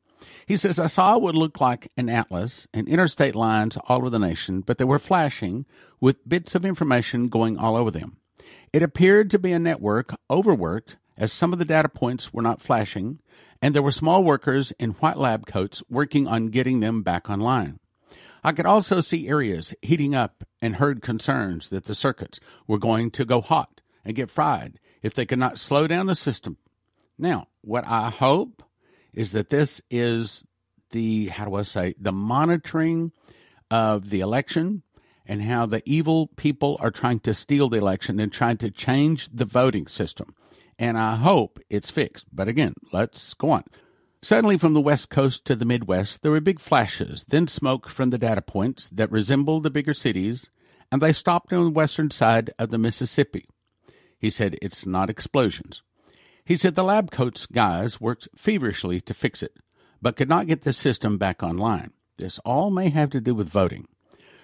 He 0.47 0.57
says, 0.57 0.79
I 0.79 0.87
saw 0.87 1.19
what 1.19 1.35
looked 1.35 1.61
like 1.61 1.91
an 1.97 2.09
atlas 2.09 2.67
and 2.73 2.89
interstate 2.89 3.35
lines 3.35 3.77
all 3.89 3.99
over 3.99 4.11
the 4.11 4.19
nation, 4.19 4.61
but 4.61 4.79
they 4.79 4.85
were 4.85 4.99
flashing 4.99 5.67
with 6.01 6.29
bits 6.29 6.55
of 6.55 6.65
information 6.65 7.29
going 7.29 7.59
all 7.59 7.77
over 7.77 7.91
them. 7.91 8.17
It 8.73 8.83
appeared 8.83 9.31
to 9.31 9.39
be 9.39 9.53
a 9.53 9.59
network 9.59 10.15
overworked 10.31 10.97
as 11.17 11.33
some 11.33 11.53
of 11.53 11.59
the 11.59 11.65
data 11.65 11.89
points 11.89 12.33
were 12.33 12.43
not 12.43 12.61
flashing, 12.61 13.21
and 13.61 13.75
there 13.75 13.83
were 13.83 13.93
small 13.93 14.25
workers 14.25 14.73
in 14.79 14.91
white 14.93 15.19
lab 15.19 15.47
coats 15.47 15.83
working 15.89 16.27
on 16.27 16.49
getting 16.49 16.81
them 16.81 17.03
back 17.03 17.29
online. 17.29 17.79
I 18.45 18.53
could 18.53 18.67
also 18.67 19.01
see 19.01 19.27
areas 19.27 19.73
heating 19.81 20.15
up 20.15 20.45
and 20.61 20.77
heard 20.77 21.01
concerns 21.01 21.71
that 21.71 21.87
the 21.87 21.95
circuits 21.95 22.39
were 22.67 22.79
going 22.79 23.11
to 23.13 23.25
go 23.25 23.41
hot 23.41 23.81
and 24.05 24.15
get 24.15 24.31
fried 24.31 24.79
if 25.03 25.15
they 25.15 25.25
could 25.25 25.39
not 25.39 25.59
slow 25.59 25.87
down 25.87 26.07
the 26.07 26.15
system. 26.15 26.59
Now, 27.19 27.49
what 27.63 27.87
I 27.87 28.11
hope 28.11 28.63
is 29.15 29.33
that 29.33 29.49
this 29.49 29.81
is 29.91 30.45
the, 30.91 31.29
how 31.29 31.47
do 31.47 31.55
I 31.55 31.63
say, 31.63 31.95
the 31.99 32.13
monitoring 32.13 33.13
of 33.71 34.11
the 34.11 34.21
election 34.21 34.83
and 35.25 35.43
how 35.43 35.65
the 35.65 35.83
evil 35.87 36.27
people 36.37 36.77
are 36.81 36.91
trying 36.91 37.21
to 37.21 37.33
steal 37.33 37.71
the 37.71 37.79
election 37.79 38.21
and 38.21 38.31
trying 38.31 38.59
to 38.59 38.71
change 38.71 39.31
the 39.33 39.47
voting 39.47 39.87
system. 39.87 40.35
And 40.79 40.99
I 40.99 41.17
hope 41.17 41.61
it's 41.71 41.91
fixed. 41.91 42.27
But 42.31 42.49
again, 42.49 42.75
let's 42.93 43.33
go 43.33 43.53
on. 43.53 43.65
Suddenly, 44.25 44.57
from 44.57 44.73
the 44.73 44.81
west 44.81 45.11
coast 45.11 45.45
to 45.45 45.54
the 45.54 45.66
Midwest, 45.66 46.23
there 46.23 46.31
were 46.31 46.40
big 46.40 46.59
flashes, 46.59 47.26
then 47.28 47.47
smoke 47.47 47.90
from 47.90 48.09
the 48.09 48.16
data 48.16 48.40
points 48.40 48.88
that 48.88 49.12
resembled 49.12 49.64
the 49.64 49.71
bigger 49.71 49.93
cities, 49.93 50.49
and 50.90 51.02
they 51.02 51.12
stopped 51.12 51.52
on 51.52 51.62
the 51.62 51.71
western 51.71 52.11
side 52.11 52.50
of 52.59 52.71
the 52.71 52.78
Mississippi. 52.78 53.47
He 54.19 54.31
said, 54.31 54.57
It's 54.62 54.87
not 54.87 55.11
explosions. 55.11 55.83
He 56.43 56.57
said 56.57 56.75
the 56.75 56.83
lab 56.83 57.11
coats 57.11 57.45
guys 57.45 58.00
worked 58.00 58.28
feverishly 58.35 58.99
to 59.02 59.12
fix 59.12 59.43
it, 59.43 59.59
but 60.00 60.16
could 60.16 60.31
not 60.31 60.47
get 60.47 60.62
the 60.62 60.73
system 60.73 61.19
back 61.19 61.43
online. 61.43 61.90
This 62.16 62.38
all 62.47 62.71
may 62.71 62.88
have 62.88 63.11
to 63.11 63.21
do 63.21 63.35
with 63.35 63.50
voting. 63.50 63.88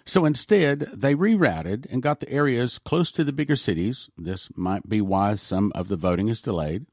So 0.04 0.26
instead, 0.26 0.90
they 0.92 1.14
rerouted 1.14 1.86
and 1.90 2.02
got 2.02 2.20
the 2.20 2.30
areas 2.30 2.78
close 2.78 3.10
to 3.12 3.24
the 3.24 3.32
bigger 3.32 3.56
cities. 3.56 4.10
This 4.18 4.50
might 4.54 4.90
be 4.90 5.00
why 5.00 5.36
some 5.36 5.72
of 5.74 5.88
the 5.88 5.96
voting 5.96 6.28
is 6.28 6.42
delayed. 6.42 6.84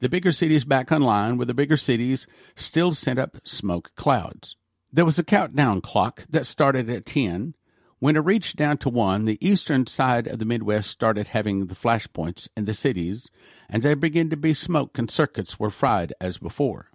The 0.00 0.08
bigger 0.08 0.32
cities 0.32 0.64
back 0.64 0.92
online, 0.92 1.36
where 1.36 1.46
the 1.46 1.54
bigger 1.54 1.76
cities 1.76 2.26
still 2.54 2.92
sent 2.92 3.18
up 3.18 3.38
smoke 3.44 3.92
clouds. 3.96 4.56
There 4.92 5.04
was 5.04 5.18
a 5.18 5.24
countdown 5.24 5.80
clock 5.80 6.24
that 6.28 6.46
started 6.46 6.88
at 6.90 7.06
10 7.06 7.54
when 7.98 8.16
it 8.16 8.20
reached 8.20 8.56
down 8.56 8.76
to 8.78 8.90
one, 8.90 9.24
the 9.24 9.38
eastern 9.40 9.86
side 9.86 10.26
of 10.26 10.38
the 10.38 10.44
Midwest 10.44 10.90
started 10.90 11.28
having 11.28 11.66
the 11.66 11.74
flashpoints 11.74 12.46
in 12.54 12.66
the 12.66 12.74
cities, 12.74 13.26
and 13.70 13.82
there 13.82 13.96
began 13.96 14.28
to 14.28 14.36
be 14.36 14.52
smoke 14.52 14.98
and 14.98 15.10
circuits 15.10 15.58
were 15.58 15.70
fried 15.70 16.12
as 16.20 16.36
before. 16.36 16.90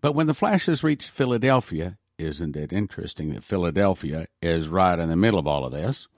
But 0.00 0.14
when 0.14 0.28
the 0.28 0.34
flashes 0.34 0.82
reached 0.82 1.10
Philadelphia, 1.10 1.98
isn't 2.16 2.56
it 2.56 2.72
interesting 2.72 3.34
that 3.34 3.44
Philadelphia 3.44 4.28
is 4.40 4.68
right 4.68 4.98
in 4.98 5.10
the 5.10 5.16
middle 5.16 5.38
of 5.38 5.46
all 5.46 5.66
of 5.66 5.72
this? 5.72 6.08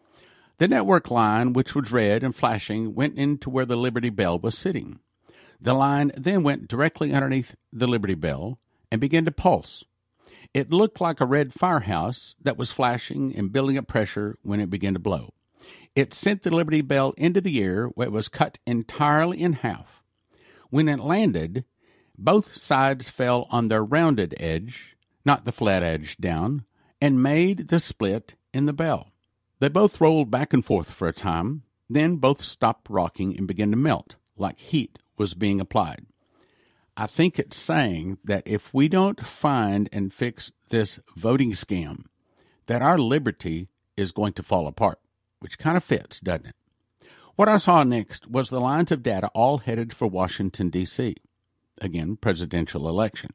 The 0.58 0.68
network 0.68 1.10
line, 1.10 1.52
which 1.52 1.74
was 1.74 1.90
red 1.90 2.22
and 2.22 2.34
flashing, 2.34 2.94
went 2.94 3.18
into 3.18 3.50
where 3.50 3.66
the 3.66 3.76
Liberty 3.76 4.10
Bell 4.10 4.38
was 4.38 4.56
sitting. 4.56 5.00
The 5.62 5.74
line 5.74 6.10
then 6.16 6.42
went 6.42 6.66
directly 6.66 7.12
underneath 7.12 7.54
the 7.72 7.86
Liberty 7.86 8.14
Bell 8.14 8.58
and 8.90 9.00
began 9.00 9.24
to 9.26 9.30
pulse. 9.30 9.84
It 10.52 10.72
looked 10.72 11.00
like 11.00 11.20
a 11.20 11.24
red 11.24 11.54
firehouse 11.54 12.34
that 12.42 12.56
was 12.56 12.72
flashing 12.72 13.32
and 13.36 13.52
building 13.52 13.78
up 13.78 13.86
pressure 13.86 14.36
when 14.42 14.58
it 14.58 14.70
began 14.70 14.94
to 14.94 14.98
blow. 14.98 15.34
It 15.94 16.14
sent 16.14 16.42
the 16.42 16.50
Liberty 16.50 16.80
Bell 16.80 17.14
into 17.16 17.40
the 17.40 17.62
air 17.62 17.86
where 17.86 18.08
it 18.08 18.12
was 18.12 18.28
cut 18.28 18.58
entirely 18.66 19.40
in 19.40 19.52
half. 19.52 20.02
When 20.70 20.88
it 20.88 20.98
landed, 20.98 21.64
both 22.18 22.56
sides 22.56 23.08
fell 23.08 23.46
on 23.50 23.68
their 23.68 23.84
rounded 23.84 24.34
edge, 24.40 24.96
not 25.24 25.44
the 25.44 25.52
flat 25.52 25.84
edge 25.84 26.16
down, 26.16 26.64
and 27.00 27.22
made 27.22 27.68
the 27.68 27.78
split 27.78 28.34
in 28.52 28.66
the 28.66 28.72
bell. 28.72 29.12
They 29.60 29.68
both 29.68 30.00
rolled 30.00 30.28
back 30.28 30.52
and 30.52 30.64
forth 30.64 30.90
for 30.90 31.06
a 31.06 31.12
time, 31.12 31.62
then 31.88 32.16
both 32.16 32.42
stopped 32.42 32.90
rocking 32.90 33.38
and 33.38 33.46
began 33.46 33.70
to 33.70 33.76
melt, 33.76 34.16
like 34.36 34.58
heat 34.58 34.98
was 35.16 35.34
being 35.34 35.60
applied. 35.60 36.06
I 36.96 37.06
think 37.06 37.38
it's 37.38 37.56
saying 37.56 38.18
that 38.24 38.42
if 38.44 38.74
we 38.74 38.88
don't 38.88 39.24
find 39.24 39.88
and 39.92 40.12
fix 40.12 40.52
this 40.68 40.98
voting 41.16 41.52
scam, 41.52 42.04
that 42.66 42.82
our 42.82 42.98
liberty 42.98 43.68
is 43.96 44.12
going 44.12 44.34
to 44.34 44.42
fall 44.42 44.66
apart, 44.66 44.98
which 45.40 45.58
kind 45.58 45.76
of 45.76 45.84
fits, 45.84 46.20
doesn't 46.20 46.46
it? 46.46 46.56
What 47.34 47.48
I 47.48 47.56
saw 47.56 47.82
next 47.82 48.28
was 48.28 48.50
the 48.50 48.60
lines 48.60 48.92
of 48.92 49.02
data 49.02 49.28
all 49.34 49.58
headed 49.58 49.94
for 49.94 50.06
Washington, 50.06 50.68
D.C. 50.68 51.16
Again, 51.80 52.16
presidential 52.16 52.88
election. 52.88 53.30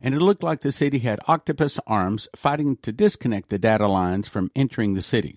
and 0.00 0.14
it 0.14 0.20
looked 0.20 0.42
like 0.42 0.60
the 0.60 0.72
city 0.72 1.00
had 1.00 1.20
octopus 1.26 1.78
arms 1.86 2.28
fighting 2.36 2.76
to 2.82 2.92
disconnect 2.92 3.50
the 3.50 3.58
data 3.58 3.86
lines 3.86 4.28
from 4.28 4.50
entering 4.54 4.94
the 4.94 5.02
city. 5.02 5.36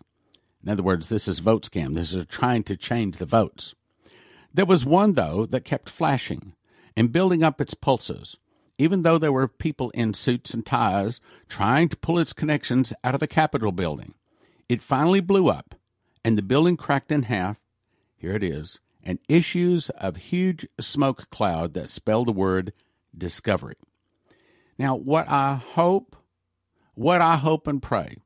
In 0.64 0.70
other 0.70 0.84
words, 0.84 1.10
this 1.10 1.28
is 1.28 1.40
vote 1.40 1.70
scam. 1.70 1.96
This 1.96 2.14
is 2.14 2.26
trying 2.28 2.64
to 2.64 2.78
change 2.78 3.18
the 3.18 3.26
votes. 3.26 3.74
There 4.54 4.66
was 4.66 4.86
one, 4.86 5.14
though, 5.14 5.46
that 5.46 5.66
kept 5.66 5.90
flashing 5.90 6.54
and 6.96 7.12
building 7.12 7.42
up 7.42 7.62
its 7.62 7.74
pulses, 7.74 8.38
even 8.78 9.04
though 9.04 9.18
there 9.18 9.32
were 9.32 9.48
people 9.48 9.92
in 9.92 10.14
suits 10.14 10.54
and 10.54 10.66
ties 10.66 11.22
trying 11.48 11.88
to 11.90 11.98
pull 11.98 12.20
its 12.20 12.34
connections 12.34 12.94
out 13.04 13.14
of 13.14 13.20
the 13.20 13.28
Capitol 13.28 13.72
building. 13.72 14.14
It 14.68 14.82
finally 14.82 15.22
blew 15.22 15.50
up, 15.50 15.76
and 16.24 16.38
the 16.38 16.42
building 16.42 16.78
cracked 16.78 17.12
in 17.12 17.24
half. 17.24 17.58
Here 18.18 18.34
it 18.34 18.44
is, 18.44 18.80
and 19.04 19.20
issues 19.30 19.90
of 19.92 20.16
huge 20.18 20.68
smoke 20.80 21.30
cloud 21.30 21.74
that 21.74 21.90
spelled 21.90 22.28
the 22.28 22.34
word 22.34 22.74
discovery. 23.18 23.76
Now, 24.78 24.96
what 24.96 25.30
I 25.30 25.56
hope, 25.56 26.16
what 26.94 27.22
I 27.22 27.38
hope 27.38 27.68
and 27.68 27.82
pray 27.82 28.18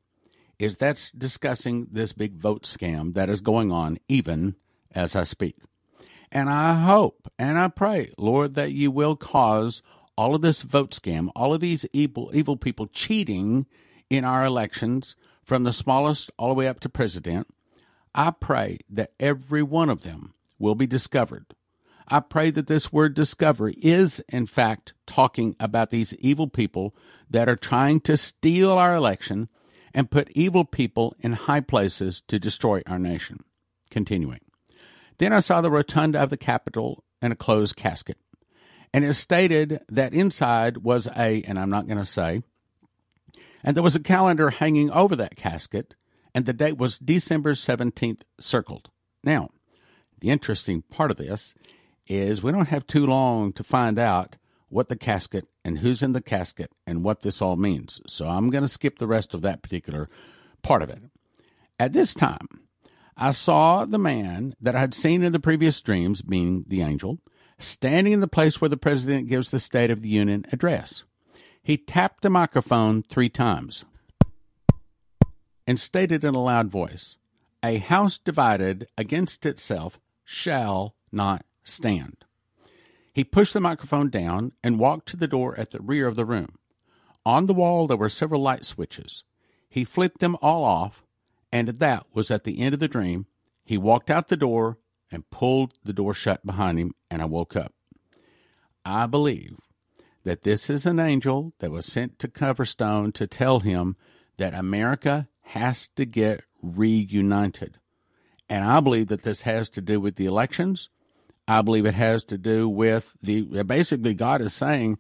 is 0.58 0.78
that's 0.78 1.12
discussing 1.12 1.88
this 1.92 2.14
big 2.14 2.38
vote 2.38 2.64
scam 2.64 3.14
that 3.14 3.30
is 3.30 3.42
going 3.42 3.72
on 3.72 4.00
even 4.08 4.56
as 4.92 5.16
I 5.16 5.24
speak. 5.24 5.58
And 6.36 6.50
I 6.50 6.84
hope 6.84 7.32
and 7.40 7.58
I 7.58 7.70
pray, 7.70 8.12
Lord, 8.18 8.56
that 8.56 8.74
you 8.74 8.92
will 8.92 9.16
cause 9.16 9.82
all 10.18 10.36
of 10.36 10.42
this 10.42 10.64
vote 10.64 10.92
scam, 10.92 11.30
all 11.34 11.54
of 11.54 11.62
these 11.62 11.86
evil 11.94 12.30
evil 12.34 12.58
people 12.58 12.88
cheating 12.88 13.68
in 14.10 14.26
our 14.26 14.44
elections 14.44 15.16
from 15.46 15.64
the 15.64 15.72
smallest 15.72 16.30
all 16.38 16.50
the 16.50 16.56
way 16.56 16.68
up 16.68 16.82
to 16.82 16.90
president. 16.90 17.48
I 18.14 18.32
pray 18.32 18.80
that 18.90 19.14
every 19.18 19.64
one 19.64 19.90
of 19.90 20.02
them 20.02 20.34
will 20.60 20.76
be 20.76 20.86
discovered. 20.86 21.56
I 22.06 22.20
pray 22.20 22.52
that 22.52 22.68
this 22.68 22.92
word 22.92 23.14
discovery 23.14 23.78
is, 23.82 24.22
in 24.28 24.46
fact, 24.46 24.92
talking 25.08 25.56
about 25.58 25.90
these 25.90 26.14
evil 26.16 26.50
people 26.50 26.94
that 27.30 27.48
are 27.48 27.56
trying 27.56 28.02
to 28.02 28.18
steal 28.18 28.74
our 28.74 28.94
election 28.94 29.48
and 29.94 30.12
put 30.12 30.32
evil 30.32 30.66
people 30.66 31.16
in 31.22 31.32
high 31.32 31.62
places 31.62 32.22
to 32.28 32.40
destroy 32.40 32.82
our 32.86 33.00
nation. 33.00 33.40
Continuing. 33.90 34.45
Then 35.18 35.34
I 35.34 35.40
saw 35.40 35.62
the 35.62 35.72
rotunda 35.72 36.22
of 36.22 36.30
the 36.30 36.38
Capitol 36.38 37.04
and 37.22 37.32
a 37.34 37.36
closed 37.36 37.76
casket. 37.76 38.18
And 38.94 39.04
it 39.04 39.14
stated 39.16 39.82
that 39.90 40.14
inside 40.14 40.78
was 40.78 41.08
a, 41.08 41.44
and 41.44 41.60
I'm 41.60 41.70
not 41.70 41.88
going 41.88 41.98
to 41.98 42.06
say, 42.06 42.44
and 43.64 43.76
there 43.76 43.84
was 43.84 43.96
a 43.96 44.00
calendar 44.00 44.52
hanging 44.52 44.92
over 44.92 45.16
that 45.16 45.36
casket, 45.36 45.96
and 46.34 46.46
the 46.46 46.54
date 46.54 46.78
was 46.78 47.00
December 47.00 47.54
17th 47.54 48.22
circled. 48.40 48.90
Now, 49.24 49.50
the 50.20 50.30
interesting 50.30 50.84
part 50.84 51.12
of 51.12 51.18
this 51.18 51.54
is 52.08 52.44
we 52.44 52.52
don't 52.52 52.68
have 52.68 52.86
too 52.88 53.06
long 53.06 53.52
to 53.54 53.64
find 53.64 53.98
out 53.98 54.36
what 54.70 54.90
the 54.90 54.96
casket 54.96 55.48
and 55.64 55.80
who's 55.80 56.04
in 56.04 56.14
the 56.14 56.22
casket 56.22 56.72
and 56.86 57.04
what 57.04 57.22
this 57.22 57.42
all 57.42 57.56
means. 57.56 58.02
So 58.08 58.28
I'm 58.28 58.50
going 58.50 58.64
to 58.64 58.68
skip 58.68 59.00
the 59.00 59.08
rest 59.08 59.34
of 59.34 59.42
that 59.42 59.64
particular 59.64 60.10
part 60.62 60.82
of 60.82 60.90
it. 60.90 61.02
At 61.80 61.94
this 61.94 62.14
time, 62.14 62.48
I 63.18 63.32
saw 63.32 63.86
the 63.86 63.98
man 63.98 64.56
that 64.60 64.76
I 64.76 64.82
had 64.82 64.94
seen 64.94 65.24
in 65.24 65.32
the 65.32 65.40
previous 65.40 65.80
dreams, 65.80 66.22
being 66.22 66.66
the 66.68 66.82
angel, 66.82 67.20
standing 67.58 68.14
in 68.14 68.20
the 68.20 68.28
place 68.28 68.60
where 68.60 68.70
the 68.70 68.78
president 68.78 69.30
gives 69.30 69.52
the 69.52 69.60
State 69.60 69.90
of 69.90 70.02
the 70.02 70.10
Union 70.10 70.46
address. 70.52 71.04
He 71.64 71.78
tapped 71.78 72.22
the 72.22 72.30
microphone 72.30 73.04
three 73.04 73.30
times 73.30 73.86
and 75.68 75.80
stated 75.80 76.24
in 76.24 76.36
a 76.36 76.44
loud 76.44 76.70
voice, 76.70 77.18
A 77.64 77.78
house 77.78 78.18
divided 78.18 78.88
against 78.98 79.46
itself 79.46 80.00
shall 80.24 80.96
not 81.12 81.46
stand. 81.64 82.26
He 83.14 83.24
pushed 83.24 83.54
the 83.54 83.62
microphone 83.62 84.10
down 84.10 84.52
and 84.64 84.78
walked 84.78 85.08
to 85.10 85.18
the 85.18 85.28
door 85.28 85.58
at 85.58 85.72
the 85.72 85.82
rear 85.82 86.08
of 86.08 86.16
the 86.16 86.26
room. 86.26 86.58
On 87.26 87.46
the 87.46 87.54
wall 87.54 87.88
there 87.88 87.98
were 87.98 88.10
several 88.10 88.42
light 88.42 88.66
switches. 88.66 89.24
He 89.70 89.84
flipped 89.84 90.20
them 90.20 90.38
all 90.42 90.64
off, 90.64 91.05
and 91.56 91.70
that 91.70 92.06
was 92.14 92.32
at 92.32 92.44
the 92.44 92.60
end 92.60 92.74
of 92.74 92.82
the 92.82 92.88
dream. 92.90 93.28
He 93.64 93.78
walked 93.78 94.10
out 94.10 94.28
the 94.28 94.36
door 94.36 94.78
and 95.10 95.30
pulled 95.30 95.80
the 95.86 95.94
door 95.94 96.14
shut 96.14 96.46
behind 96.46 96.78
him, 96.78 96.94
and 97.10 97.22
I 97.22 97.26
woke 97.26 97.56
up. 97.56 97.74
I 98.84 99.06
believe 99.06 99.56
that 100.26 100.42
this 100.42 100.70
is 100.70 100.86
an 100.86 101.00
angel 101.00 101.54
that 101.60 101.72
was 101.72 101.86
sent 101.86 102.20
to 102.20 102.28
Coverstone 102.28 103.14
to 103.14 103.26
tell 103.26 103.62
him 103.62 103.96
that 104.36 104.54
America 104.54 105.30
has 105.44 105.88
to 105.96 106.04
get 106.04 106.44
reunited. 106.62 107.80
And 108.50 108.66
I 108.66 108.82
believe 108.82 109.08
that 109.08 109.24
this 109.24 109.44
has 109.44 109.70
to 109.70 109.82
do 109.82 110.02
with 110.02 110.18
the 110.18 110.26
elections. 110.26 110.90
I 111.48 111.62
believe 111.62 111.86
it 111.86 111.96
has 111.96 112.26
to 112.26 112.38
do 112.38 112.68
with 112.68 113.14
the 113.22 113.64
basically 113.64 114.14
God 114.14 114.42
is 114.42 114.54
saying, 114.54 114.98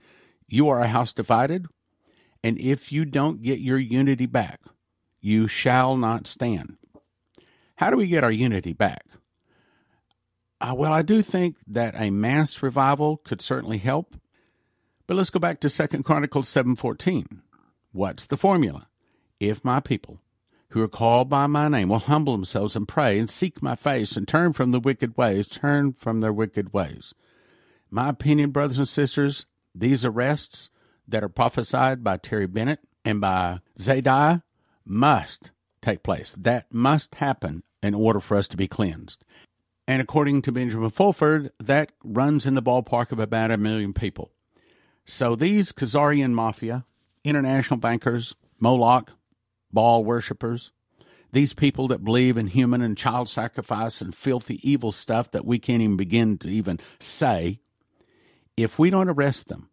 You 0.48 0.70
are 0.70 0.80
a 0.80 0.88
house 0.88 1.12
divided, 1.12 1.66
and 2.46 2.58
if 2.58 2.94
you 2.94 3.04
don't 3.04 3.42
get 3.44 3.60
your 3.60 3.78
unity 3.78 4.26
back, 4.26 4.62
you 5.26 5.48
shall 5.48 5.98
not 5.98 6.28
stand. 6.28 6.78
How 7.78 7.90
do 7.90 7.98
we 7.98 8.06
get 8.06 8.24
our 8.24 8.32
unity 8.32 8.74
back? 8.74 9.06
Uh, 10.62 10.76
well, 10.78 10.94
I 10.94 11.02
do 11.02 11.24
think 11.24 11.56
that 11.66 11.96
a 11.98 12.12
mass 12.12 12.62
revival 12.62 13.18
could 13.18 13.42
certainly 13.42 13.80
help. 13.80 14.16
But 15.08 15.18
let's 15.18 15.32
go 15.32 15.40
back 15.40 15.60
to 15.62 15.70
Second 15.70 16.04
Chronicles 16.04 16.48
7:14. 16.48 17.42
What's 17.92 18.28
the 18.28 18.38
formula? 18.38 18.88
If 19.40 19.66
my 19.66 19.80
people 19.80 20.22
who 20.70 20.84
are 20.84 20.88
called 20.88 21.28
by 21.28 21.48
my 21.48 21.70
name 21.70 21.90
will 21.90 22.00
humble 22.00 22.34
themselves 22.34 22.76
and 22.76 22.88
pray 22.88 23.18
and 23.18 23.30
seek 23.30 23.64
my 23.64 23.76
face 23.76 24.16
and 24.16 24.28
turn 24.28 24.54
from 24.54 24.72
the 24.72 24.80
wicked 24.80 25.18
ways, 25.18 25.48
turn 25.48 25.94
from 25.94 26.22
their 26.22 26.34
wicked 26.34 26.72
ways. 26.72 27.16
My 27.90 28.10
opinion, 28.10 28.52
brothers 28.52 28.78
and 28.78 28.88
sisters, 28.88 29.48
these 29.74 30.06
arrests 30.06 30.70
that 31.08 31.24
are 31.24 31.30
prophesied 31.30 32.04
by 32.04 32.18
Terry 32.18 32.46
Bennett 32.46 32.80
and 33.04 33.20
by 33.20 33.62
Zadai 33.80 34.44
must 34.86 35.52
take 35.82 36.04
place. 36.04 36.34
That 36.38 36.74
must 36.74 37.16
happen 37.16 37.64
in 37.82 37.94
order 37.94 38.20
for 38.20 38.38
us 38.38 38.48
to 38.50 38.58
be 38.58 38.68
cleansed. 38.68 39.24
And 39.88 40.02
according 40.02 40.42
to 40.44 40.52
Benjamin 40.52 40.90
Fulford, 40.90 41.52
that 41.60 41.92
runs 42.04 42.46
in 42.46 42.56
the 42.56 42.64
ballpark 42.64 43.12
of 43.12 43.20
about 43.20 43.52
a 43.52 43.58
million 43.58 43.94
people. 43.94 44.32
So 45.06 45.36
these 45.36 45.72
Khazarian 45.72 46.32
mafia, 46.32 46.86
international 47.24 47.80
bankers, 47.80 48.36
Moloch, 48.60 49.12
Baal 49.72 50.04
worshippers, 50.04 50.72
these 51.32 51.54
people 51.54 51.88
that 51.90 52.04
believe 52.04 52.38
in 52.38 52.48
human 52.48 52.82
and 52.82 52.98
child 52.98 53.30
sacrifice 53.30 54.02
and 54.02 54.16
filthy 54.16 54.68
evil 54.68 54.92
stuff 54.92 55.32
that 55.32 55.46
we 55.46 55.60
can't 55.60 55.82
even 55.82 55.98
begin 55.98 56.38
to 56.40 56.50
even 56.50 56.80
say, 57.00 57.60
if 58.58 58.80
we 58.80 58.90
don't 58.90 59.10
arrest 59.10 59.48
them, 59.50 59.70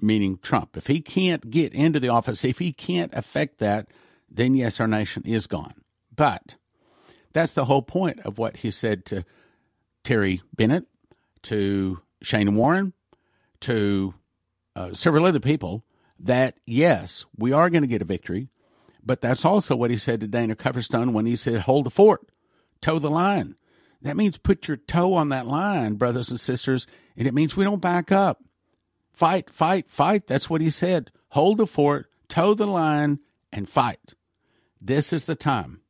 meaning 0.00 0.38
Trump, 0.42 0.76
if 0.76 0.86
he 0.86 1.00
can't 1.00 1.50
get 1.50 1.74
into 1.74 2.00
the 2.00 2.08
office, 2.08 2.44
if 2.44 2.58
he 2.58 2.72
can't 2.72 3.12
affect 3.14 3.58
that, 3.58 3.88
then 4.34 4.54
yes, 4.54 4.80
our 4.80 4.88
nation 4.88 5.22
is 5.26 5.46
gone. 5.46 5.74
But 6.14 6.56
that's 7.32 7.54
the 7.54 7.64
whole 7.64 7.82
point 7.82 8.20
of 8.20 8.38
what 8.38 8.58
he 8.58 8.70
said 8.70 9.04
to 9.06 9.24
Terry 10.04 10.42
Bennett, 10.54 10.84
to 11.42 12.00
Shane 12.22 12.54
Warren, 12.54 12.92
to 13.60 14.14
uh, 14.74 14.94
several 14.94 15.26
other 15.26 15.40
people 15.40 15.84
that 16.18 16.56
yes, 16.66 17.24
we 17.36 17.52
are 17.52 17.70
going 17.70 17.82
to 17.82 17.88
get 17.88 18.02
a 18.02 18.06
victory. 18.06 18.48
But 19.04 19.20
that's 19.20 19.44
also 19.44 19.74
what 19.74 19.90
he 19.90 19.98
said 19.98 20.20
to 20.20 20.28
Dana 20.28 20.54
Coverstone 20.54 21.12
when 21.12 21.26
he 21.26 21.34
said, 21.34 21.62
hold 21.62 21.86
the 21.86 21.90
fort, 21.90 22.30
toe 22.80 22.98
the 22.98 23.10
line. 23.10 23.56
That 24.02 24.16
means 24.16 24.38
put 24.38 24.68
your 24.68 24.76
toe 24.76 25.14
on 25.14 25.28
that 25.30 25.46
line, 25.46 25.94
brothers 25.94 26.30
and 26.30 26.40
sisters, 26.40 26.86
and 27.16 27.26
it 27.26 27.34
means 27.34 27.56
we 27.56 27.64
don't 27.64 27.80
back 27.80 28.12
up. 28.12 28.42
Fight, 29.12 29.50
fight, 29.50 29.90
fight. 29.90 30.26
That's 30.26 30.48
what 30.48 30.60
he 30.60 30.70
said. 30.70 31.10
Hold 31.30 31.58
the 31.58 31.66
fort, 31.66 32.06
toe 32.28 32.54
the 32.54 32.66
line, 32.66 33.20
and 33.52 33.68
fight. 33.68 34.14
This 34.84 35.12
is 35.12 35.26
the 35.26 35.36
time. 35.36 35.80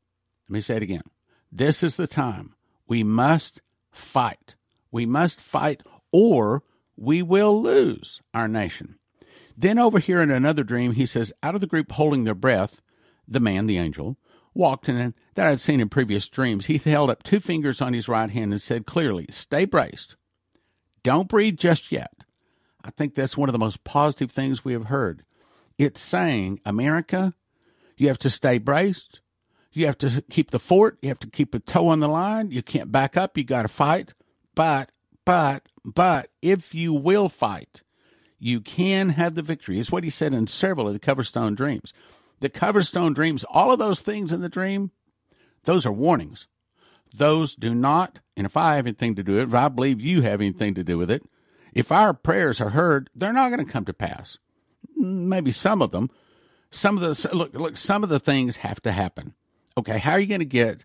Let 0.49 0.53
me 0.53 0.61
say 0.61 0.77
it 0.77 0.83
again. 0.83 1.05
This 1.51 1.83
is 1.83 1.97
the 1.97 2.07
time. 2.07 2.55
We 2.87 3.03
must 3.03 3.63
fight. 3.91 4.55
We 4.91 5.07
must 5.07 5.41
fight, 5.41 5.83
or 6.13 6.63
we 6.95 7.23
will 7.23 7.63
lose 7.63 8.21
our 8.35 8.49
nation. 8.49 8.99
Then 9.57 9.79
over 9.79 9.99
here 9.99 10.21
in 10.21 10.31
another 10.31 10.63
dream, 10.63 10.93
he 10.93 11.07
says, 11.07 11.33
out 11.43 11.55
of 11.55 11.63
the 11.63 11.67
group 11.67 11.93
holding 11.93 12.25
their 12.25 12.35
breath, 12.35 12.83
the 13.27 13.41
man, 13.41 13.65
the 13.67 13.79
angel, 13.79 14.19
walked 14.53 14.91
in 14.91 15.15
that 15.35 15.47
I'd 15.47 15.61
seen 15.61 15.81
in 15.81 15.89
previous 15.89 16.29
dreams. 16.29 16.67
He 16.67 16.77
held 16.77 17.09
up 17.09 17.23
two 17.23 17.41
fingers 17.41 17.81
on 17.81 17.95
his 17.95 18.09
right 18.09 18.29
hand 18.29 18.53
and 18.53 18.61
said 18.61 18.85
clearly, 18.85 19.27
Stay 19.31 19.65
braced. 19.65 20.17
Don't 21.03 21.29
breathe 21.29 21.57
just 21.57 21.91
yet. 21.91 22.13
I 22.85 22.91
think 22.91 23.15
that's 23.15 23.39
one 23.39 23.49
of 23.49 23.55
the 23.55 23.59
most 23.59 23.85
positive 23.85 24.31
things 24.31 24.65
we 24.65 24.75
have 24.75 24.87
heard. 24.87 25.25
It's 25.79 26.01
saying, 26.01 26.61
America, 26.67 27.33
you 28.03 28.09
have 28.09 28.19
to 28.19 28.31
stay 28.31 28.59
braced. 28.59 29.21
You 29.73 29.87
have 29.87 29.97
to 29.99 30.23
keep 30.29 30.51
the 30.51 30.59
fort. 30.59 30.99
You 31.01 31.09
have 31.09 31.21
to 31.21 31.31
keep 31.31 31.55
a 31.55 31.61
toe 31.61 31.89
on 31.89 32.01
the 32.01 32.09
line. 32.09 32.51
You 32.51 32.63
can't 32.63 32.93
back 32.93 33.17
up. 33.17 33.39
You 33.39 33.45
got 33.45 33.63
to 33.63 33.69
fight. 33.69 34.13
But, 34.55 34.91
but, 35.25 35.69
but, 35.85 36.31
if 36.43 36.75
you 36.75 36.93
will 36.93 37.31
fight, 37.31 37.83
you 38.39 38.61
can 38.61 39.11
have 39.11 39.35
the 39.35 39.41
victory. 39.41 39.79
It's 39.79 39.91
what 39.91 40.05
he 40.05 40.11
said 40.11 40.35
in 40.35 40.47
several 40.47 40.89
of 40.89 40.93
the 40.93 41.01
Coverstone 41.01 41.57
dreams 41.57 41.95
the 42.41 42.51
Coverstone 42.51 43.15
dreams, 43.15 43.45
all 43.45 43.71
of 43.71 43.79
those 43.79 44.01
things 44.01 44.33
in 44.33 44.41
the 44.41 44.49
dream, 44.49 44.91
those 45.63 45.87
are 45.87 45.93
warnings. 45.93 46.49
Those 47.15 47.55
do 47.55 47.73
not, 47.73 48.19
and 48.37 48.45
if 48.45 48.57
I 48.57 48.75
have 48.75 48.87
anything 48.87 49.15
to 49.15 49.23
do 49.23 49.35
with 49.35 49.43
it, 49.43 49.49
if 49.49 49.55
I 49.55 49.69
believe 49.69 50.01
you 50.01 50.23
have 50.23 50.41
anything 50.41 50.75
to 50.75 50.83
do 50.83 50.99
with 50.99 51.09
it, 51.09 51.23
if 51.73 51.93
our 51.93 52.13
prayers 52.13 52.61
are 52.61 52.71
heard, 52.71 53.11
they're 53.15 53.33
not 53.33 53.51
going 53.51 53.65
to 53.65 53.73
come 53.73 53.85
to 53.85 53.95
pass. 53.95 54.39
maybe 54.97 55.53
some 55.53 55.81
of 55.81 55.93
them. 55.93 56.11
Some 56.73 56.99
of 56.99 57.03
the 57.03 57.37
look, 57.37 57.55
look, 57.55 57.77
some 57.77 58.03
of 58.03 58.09
the 58.09 58.21
things 58.21 58.57
have 58.57 58.81
to 58.83 58.93
happen. 58.93 59.35
Okay, 59.77 59.99
how 59.99 60.13
are 60.13 60.21
you 60.21 60.27
going 60.27 60.41
to 60.41 60.45
get 60.45 60.83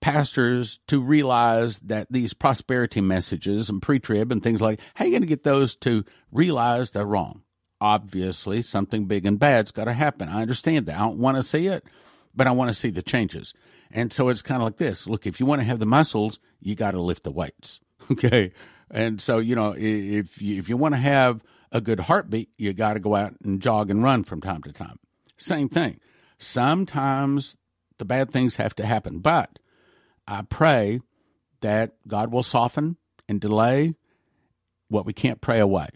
pastors 0.00 0.78
to 0.86 1.00
realize 1.00 1.80
that 1.80 2.06
these 2.10 2.32
prosperity 2.32 3.00
messages 3.00 3.68
and 3.68 3.82
pre-trib 3.82 4.30
and 4.30 4.42
things 4.42 4.60
like 4.60 4.80
how 4.94 5.04
are 5.04 5.08
you 5.08 5.12
going 5.12 5.22
to 5.22 5.26
get 5.28 5.42
those 5.42 5.74
to 5.76 6.04
realize 6.30 6.90
they're 6.90 7.04
wrong? 7.04 7.42
Obviously, 7.80 8.62
something 8.62 9.06
big 9.06 9.24
and 9.24 9.38
bad's 9.38 9.70
got 9.70 9.84
to 9.84 9.92
happen. 9.92 10.28
I 10.28 10.42
understand 10.42 10.86
that. 10.86 10.96
I 10.96 11.00
don't 11.00 11.18
want 11.18 11.36
to 11.36 11.42
see 11.42 11.68
it, 11.68 11.84
but 12.34 12.46
I 12.46 12.50
want 12.50 12.68
to 12.68 12.74
see 12.74 12.90
the 12.90 13.02
changes. 13.02 13.54
And 13.90 14.12
so 14.12 14.28
it's 14.28 14.42
kind 14.42 14.60
of 14.60 14.66
like 14.66 14.76
this. 14.76 15.06
Look, 15.06 15.26
if 15.26 15.40
you 15.40 15.46
want 15.46 15.60
to 15.60 15.64
have 15.64 15.78
the 15.78 15.86
muscles, 15.86 16.38
you 16.60 16.74
got 16.74 16.90
to 16.92 17.00
lift 17.00 17.24
the 17.24 17.30
weights. 17.32 17.80
Okay. 18.10 18.52
And 18.90 19.20
so, 19.20 19.36
you 19.36 19.54
know, 19.54 19.74
if 19.76 20.40
you, 20.40 20.58
if 20.58 20.70
you 20.70 20.78
want 20.78 20.94
to 20.94 20.98
have 20.98 21.42
a 21.70 21.80
good 21.80 22.00
heartbeat, 22.00 22.48
you 22.56 22.72
got 22.72 22.94
to 22.94 23.00
go 23.00 23.14
out 23.14 23.34
and 23.44 23.60
jog 23.60 23.90
and 23.90 24.02
run 24.02 24.24
from 24.24 24.40
time 24.40 24.62
to 24.62 24.72
time. 24.72 24.98
Same 25.38 25.68
thing. 25.68 26.00
Sometimes 26.38 27.56
the 27.98 28.04
bad 28.04 28.30
things 28.30 28.56
have 28.56 28.74
to 28.76 28.86
happen, 28.86 29.20
but 29.20 29.58
I 30.26 30.42
pray 30.42 31.00
that 31.60 31.94
God 32.06 32.30
will 32.30 32.42
soften 32.42 32.96
and 33.28 33.40
delay 33.40 33.94
what 34.88 35.06
we 35.06 35.12
can't 35.12 35.40
pray 35.40 35.58
away. 35.58 35.88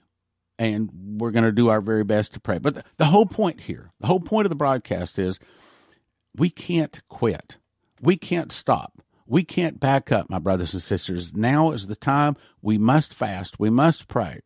And 0.59 0.91
we're 1.21 1.31
going 1.31 1.45
to 1.45 1.53
do 1.53 1.69
our 1.69 1.81
very 1.81 2.05
best 2.05 2.35
to 2.35 2.41
pray. 2.41 2.59
But 2.59 2.75
the, 2.75 2.85
the 2.97 3.07
whole 3.07 3.27
point 3.27 3.61
here, 3.61 3.93
the 4.01 4.07
whole 4.07 4.21
point 4.21 4.47
of 4.47 4.51
the 4.51 4.57
broadcast 4.57 5.19
is 5.19 5.39
we 6.37 6.51
can't 6.51 7.01
quit. 7.09 7.57
We 8.01 8.17
can't 8.17 8.53
stop. 8.53 9.01
We 9.27 9.45
can't 9.45 9.81
back 9.81 10.13
up, 10.13 10.29
my 10.29 10.39
brothers 10.39 10.75
and 10.75 10.83
sisters. 10.83 11.35
Now 11.35 11.73
is 11.73 11.87
the 11.87 11.97
time 11.97 12.37
we 12.61 12.79
must 12.79 13.15
fast. 13.15 13.59
We 13.59 13.71
must 13.71 14.09
pray. 14.09 14.41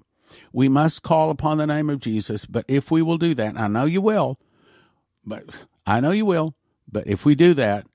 We 0.53 0.69
must 0.69 1.03
call 1.03 1.31
upon 1.31 1.59
the 1.59 1.67
name 1.67 1.91
of 1.91 2.01
Jesus. 2.01 2.47
But 2.47 2.65
if 2.69 2.91
we 2.91 3.03
will 3.03 3.19
do 3.19 3.35
that, 3.35 3.59
I 3.59 3.69
know 3.69 3.85
you 3.85 4.01
will, 4.01 4.39
but 5.27 5.45
I 5.87 6.01
know 6.01 6.13
you 6.13 6.25
will, 6.25 6.55
but 6.91 7.07
if 7.07 7.25
we 7.25 7.35
do 7.35 7.55
that, 7.55 7.87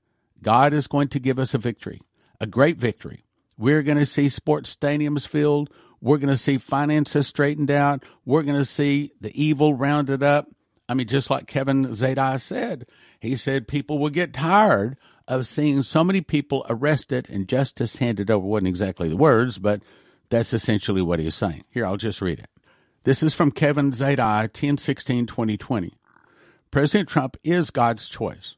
God 0.42 0.74
is 0.74 0.86
going 0.86 1.08
to 1.08 1.20
give 1.20 1.38
us 1.38 1.54
a 1.54 1.58
victory, 1.58 2.00
a 2.40 2.46
great 2.46 2.76
victory. 2.76 3.24
We're 3.56 3.82
going 3.82 3.98
to 3.98 4.06
see 4.06 4.28
sports 4.28 4.74
stadiums 4.74 5.26
filled. 5.26 5.70
We're 6.00 6.18
going 6.18 6.28
to 6.28 6.36
see 6.36 6.58
finances 6.58 7.28
straightened 7.28 7.70
out. 7.70 8.04
We're 8.24 8.42
going 8.42 8.58
to 8.58 8.64
see 8.64 9.12
the 9.20 9.40
evil 9.40 9.74
rounded 9.74 10.22
up. 10.22 10.48
I 10.88 10.94
mean, 10.94 11.06
just 11.06 11.30
like 11.30 11.46
Kevin 11.46 11.86
Zadai 11.88 12.40
said, 12.40 12.86
he 13.20 13.36
said 13.36 13.68
people 13.68 13.98
will 13.98 14.10
get 14.10 14.34
tired 14.34 14.96
of 15.28 15.46
seeing 15.46 15.82
so 15.82 16.02
many 16.02 16.20
people 16.20 16.66
arrested 16.68 17.28
and 17.30 17.48
justice 17.48 17.96
handed 17.96 18.30
over. 18.30 18.44
Wasn't 18.44 18.66
exactly 18.66 19.08
the 19.08 19.16
words, 19.16 19.58
but 19.58 19.80
that's 20.28 20.52
essentially 20.52 21.02
what 21.02 21.20
he's 21.20 21.36
saying. 21.36 21.64
Here, 21.70 21.86
I'll 21.86 21.96
just 21.96 22.20
read 22.20 22.40
it. 22.40 22.50
This 23.04 23.22
is 23.22 23.32
from 23.32 23.52
Kevin 23.52 23.92
Zadai, 23.92 24.52
10 24.52 24.78
16 24.78 25.26
2020. 25.26 25.94
President 26.72 27.06
Trump 27.06 27.36
is 27.44 27.70
God's 27.70 28.08
choice. 28.08 28.56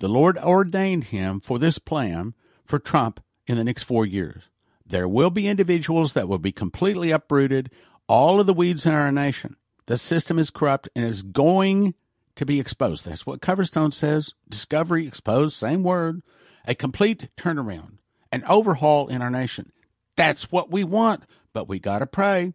The 0.00 0.08
Lord 0.08 0.36
ordained 0.36 1.04
him 1.04 1.40
for 1.40 1.60
this 1.60 1.78
plan 1.78 2.34
for 2.64 2.80
Trump 2.80 3.20
in 3.46 3.56
the 3.56 3.62
next 3.62 3.84
four 3.84 4.04
years. 4.04 4.42
There 4.84 5.06
will 5.06 5.30
be 5.30 5.46
individuals 5.46 6.12
that 6.14 6.28
will 6.28 6.40
be 6.40 6.50
completely 6.50 7.12
uprooted, 7.12 7.70
all 8.08 8.40
of 8.40 8.48
the 8.48 8.52
weeds 8.52 8.84
in 8.84 8.92
our 8.92 9.12
nation. 9.12 9.54
The 9.86 9.96
system 9.96 10.40
is 10.40 10.50
corrupt 10.50 10.88
and 10.96 11.04
is 11.04 11.22
going 11.22 11.94
to 12.34 12.44
be 12.44 12.58
exposed. 12.58 13.04
That's 13.04 13.24
what 13.24 13.40
Coverstone 13.40 13.94
says. 13.94 14.34
Discovery, 14.48 15.06
exposed, 15.06 15.54
same 15.54 15.84
word. 15.84 16.22
A 16.66 16.74
complete 16.74 17.28
turnaround, 17.38 17.98
an 18.32 18.42
overhaul 18.48 19.06
in 19.06 19.22
our 19.22 19.30
nation. 19.30 19.70
That's 20.16 20.50
what 20.50 20.72
we 20.72 20.82
want, 20.82 21.22
but 21.52 21.68
we 21.68 21.78
got 21.78 22.00
to 22.00 22.06
pray. 22.06 22.54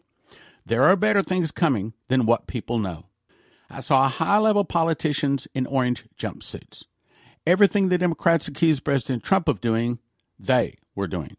There 0.65 0.83
are 0.83 0.97
better 0.97 1.23
things 1.23 1.51
coming 1.51 1.93
than 2.09 2.25
what 2.25 2.45
people 2.45 2.77
know. 2.77 3.06
I 3.69 3.81
saw 3.81 4.07
high 4.07 4.37
level 4.37 4.63
politicians 4.63 5.47
in 5.53 5.65
orange 5.65 6.05
jumpsuits. 6.17 6.83
Everything 7.45 7.89
the 7.89 7.97
Democrats 7.97 8.47
accused 8.47 8.83
President 8.83 9.23
Trump 9.23 9.47
of 9.47 9.61
doing, 9.61 9.99
they 10.39 10.77
were 10.95 11.07
doing. 11.07 11.35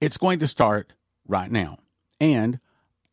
It's 0.00 0.16
going 0.16 0.38
to 0.40 0.48
start 0.48 0.92
right 1.26 1.50
now, 1.50 1.78
and 2.20 2.60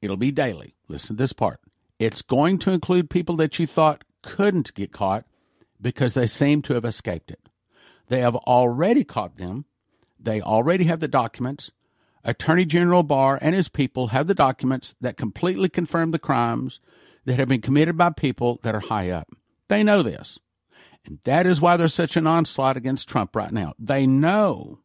it'll 0.01 0.17
be 0.17 0.32
daily. 0.32 0.75
Listen 0.88 1.15
to 1.15 1.23
this 1.23 1.34
part. 1.34 1.60
It's 1.99 2.21
going 2.21 2.58
to 2.60 2.71
include 2.71 3.10
people 3.10 3.36
that 3.38 3.60
you 3.60 3.67
thought 3.67 4.04
couldn't 4.23 4.73
get 4.73 4.91
caught 4.91 5.25
because 5.80 6.13
they 6.13 6.27
seem 6.27 6.62
to 6.63 6.73
have 6.73 6.86
escaped 6.86 7.32
it. 7.32 7.47
They 8.08 8.21
have 8.21 8.36
already 8.36 9.04
caught 9.04 9.38
them. 9.38 9.65
They 10.19 10.41
already 10.41 10.86
have 10.86 10.99
the 10.99 11.08
documents. 11.08 11.71
Attorney 12.23 12.65
General 12.65 13.04
Barr 13.04 13.39
and 13.41 13.56
his 13.56 13.69
people 13.69 14.08
have 14.08 14.27
the 14.27 14.36
documents 14.36 14.95
that 15.01 15.17
completely 15.17 15.69
confirm 15.69 16.12
the 16.12 16.19
crimes 16.19 16.80
that 17.26 17.36
have 17.36 17.48
been 17.48 17.62
committed 17.62 17.98
by 17.98 18.10
people 18.10 18.60
that 18.64 18.76
are 18.76 18.80
high 18.80 19.10
up. 19.10 19.30
They 19.68 19.84
know 19.84 20.04
this. 20.04 20.40
And 21.06 21.20
that 21.24 21.48
is 21.48 21.62
why 21.62 21.78
there's 21.78 21.94
such 21.94 22.16
an 22.16 22.28
onslaught 22.28 22.78
against 22.78 23.08
Trump 23.08 23.36
right 23.36 23.52
now. 23.52 23.74
They 23.80 24.06
know 24.06 24.80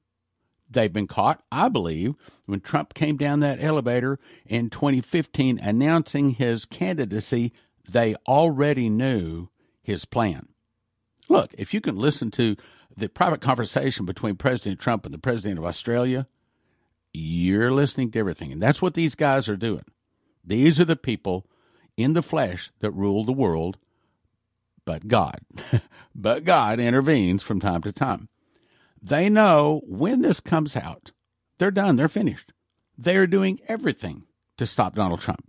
they've 0.71 0.93
been 0.93 1.07
caught, 1.07 1.43
I 1.53 1.69
believe, 1.69 2.15
when 2.47 2.61
Trump 2.61 2.95
came 2.95 3.17
down 3.17 3.41
that 3.41 3.63
elevator 3.63 4.19
in 4.47 4.71
2015 4.71 5.59
announcing 5.59 6.31
his 6.31 6.65
candidacy, 6.65 7.53
they 7.89 8.15
already 8.27 8.89
knew 8.89 9.49
his 9.83 10.05
plan. 10.05 10.49
Look, 11.29 11.55
if 11.59 11.75
you 11.75 11.81
can 11.81 11.97
listen 11.97 12.31
to 12.33 12.57
the 12.97 13.09
private 13.09 13.41
conversation 13.41 14.07
between 14.07 14.37
President 14.37 14.81
Trump 14.81 15.05
and 15.05 15.13
the 15.13 15.19
President 15.19 15.59
of 15.59 15.65
Australia, 15.65 16.27
you're 17.13 17.73
listening 17.73 18.11
to 18.13 18.19
everything. 18.19 18.53
And 18.53 18.63
that's 18.63 18.81
what 18.81 18.95
these 18.95 19.15
guys 19.15 19.49
are 19.49 19.57
doing. 19.57 19.85
These 20.45 20.81
are 20.81 20.85
the 20.85 20.97
people 20.97 21.47
in 21.97 22.13
the 22.13 22.23
flesh 22.23 22.71
that 22.81 22.91
rule 22.91 23.25
the 23.25 23.33
world 23.33 23.79
but 24.87 25.09
God. 25.09 25.41
but 26.15 26.45
God 26.45 26.81
intervenes 26.81 27.43
from 27.43 27.61
time 27.61 27.83
to 27.83 27.93
time. 27.93 28.29
They 29.03 29.29
know 29.29 29.83
when 29.85 30.23
this 30.23 30.41
comes 30.41 30.75
out, 30.75 31.11
they're 31.59 31.71
done, 31.71 31.97
they're 31.97 32.09
finished. 32.09 32.53
They're 32.97 33.27
doing 33.27 33.61
everything 33.69 34.23
to 34.57 34.65
stop 34.65 34.95
Donald 34.95 35.21
Trump. 35.21 35.45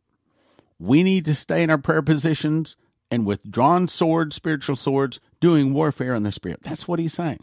We 0.79 1.01
need 1.01 1.23
to 1.25 1.35
stay 1.35 1.63
in 1.63 1.69
our 1.69 1.77
prayer 1.77 2.01
positions 2.01 2.75
and 3.09 3.25
with 3.25 3.49
drawn 3.49 3.87
swords, 3.87 4.35
spiritual 4.35 4.75
swords, 4.75 5.21
doing 5.39 5.73
warfare 5.73 6.13
in 6.13 6.23
the 6.23 6.31
spirit. 6.31 6.59
That's 6.63 6.87
what 6.87 6.99
he's 6.99 7.13
saying. 7.13 7.39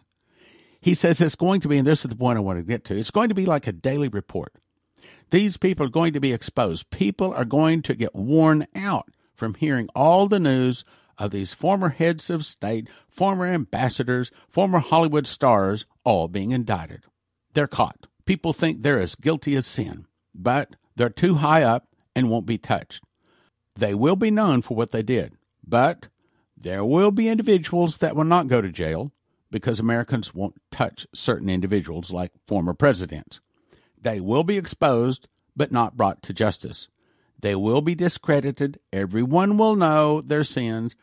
He 0.80 0.92
says 0.92 1.20
it's 1.20 1.34
going 1.34 1.62
to 1.62 1.68
be, 1.68 1.78
and 1.78 1.86
this 1.86 2.04
is 2.04 2.10
the 2.10 2.16
point 2.16 2.36
I 2.36 2.42
want 2.42 2.58
to 2.58 2.62
get 2.62 2.84
to, 2.86 2.98
it's 2.98 3.10
going 3.10 3.30
to 3.30 3.34
be 3.34 3.46
like 3.46 3.66
a 3.66 3.72
daily 3.72 4.08
report. 4.08 4.52
These 5.34 5.56
people 5.56 5.86
are 5.86 5.90
going 5.90 6.12
to 6.12 6.20
be 6.20 6.32
exposed. 6.32 6.90
People 6.90 7.34
are 7.34 7.44
going 7.44 7.82
to 7.82 7.96
get 7.96 8.14
worn 8.14 8.68
out 8.76 9.08
from 9.34 9.54
hearing 9.54 9.88
all 9.92 10.28
the 10.28 10.38
news 10.38 10.84
of 11.18 11.32
these 11.32 11.52
former 11.52 11.88
heads 11.88 12.30
of 12.30 12.44
state, 12.44 12.88
former 13.08 13.44
ambassadors, 13.44 14.30
former 14.48 14.78
Hollywood 14.78 15.26
stars, 15.26 15.86
all 16.04 16.28
being 16.28 16.52
indicted. 16.52 17.02
They're 17.52 17.66
caught. 17.66 18.06
People 18.24 18.52
think 18.52 18.82
they're 18.82 19.00
as 19.00 19.16
guilty 19.16 19.56
as 19.56 19.66
sin, 19.66 20.06
but 20.32 20.76
they're 20.94 21.08
too 21.08 21.34
high 21.34 21.64
up 21.64 21.88
and 22.14 22.30
won't 22.30 22.46
be 22.46 22.56
touched. 22.56 23.02
They 23.74 23.92
will 23.92 24.14
be 24.14 24.30
known 24.30 24.62
for 24.62 24.76
what 24.76 24.92
they 24.92 25.02
did, 25.02 25.32
but 25.66 26.06
there 26.56 26.84
will 26.84 27.10
be 27.10 27.28
individuals 27.28 27.98
that 27.98 28.14
will 28.14 28.22
not 28.22 28.46
go 28.46 28.60
to 28.60 28.70
jail 28.70 29.10
because 29.50 29.80
Americans 29.80 30.32
won't 30.32 30.54
touch 30.70 31.08
certain 31.12 31.48
individuals 31.48 32.12
like 32.12 32.30
former 32.46 32.72
presidents. 32.72 33.40
They 34.04 34.20
will 34.20 34.44
be 34.44 34.58
exposed, 34.58 35.26
but 35.56 35.72
not 35.72 35.96
brought 35.96 36.22
to 36.24 36.34
justice. 36.34 36.88
They 37.40 37.54
will 37.54 37.80
be 37.80 37.94
discredited. 37.94 38.78
Everyone 38.92 39.56
will 39.56 39.76
know 39.76 40.20
their 40.20 40.44
sins, 40.44 40.94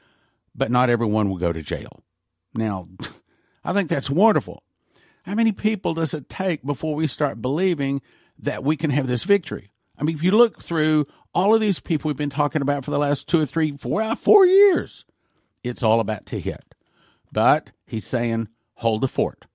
but 0.55 0.71
not 0.71 0.89
everyone 0.89 1.27
will 1.27 1.37
go 1.37 1.51
to 1.51 1.61
jail. 1.61 2.03
Now, 2.53 2.87
I 3.63 3.73
think 3.73 3.89
that's 3.89 4.09
wonderful. 4.09 4.63
How 5.23 5.35
many 5.35 5.51
people 5.51 5.95
does 5.95 6.13
it 6.13 6.29
take 6.29 6.63
before 6.63 6.95
we 6.95 7.07
start 7.07 7.41
believing 7.41 8.01
that 8.39 8.63
we 8.63 8.77
can 8.77 8.91
have 8.91 9.07
this 9.07 9.23
victory? 9.23 9.71
I 9.97 10.03
mean, 10.03 10.15
if 10.15 10.23
you 10.23 10.31
look 10.31 10.61
through 10.61 11.07
all 11.33 11.53
of 11.53 11.61
these 11.61 11.79
people 11.79 12.09
we've 12.09 12.17
been 12.17 12.29
talking 12.29 12.61
about 12.61 12.85
for 12.85 12.91
the 12.91 12.99
last 12.99 13.27
two 13.27 13.41
or 13.41 13.45
three, 13.45 13.77
four, 13.77 14.01
uh, 14.01 14.41
years, 14.43 15.05
it's 15.63 15.83
all 15.83 15.99
about 15.99 16.25
to 16.27 16.39
hit. 16.39 16.75
But 17.31 17.71
he's 17.85 18.05
saying, 18.05 18.47
hold 18.75 19.01
the 19.01 19.07
fort, 19.07 19.45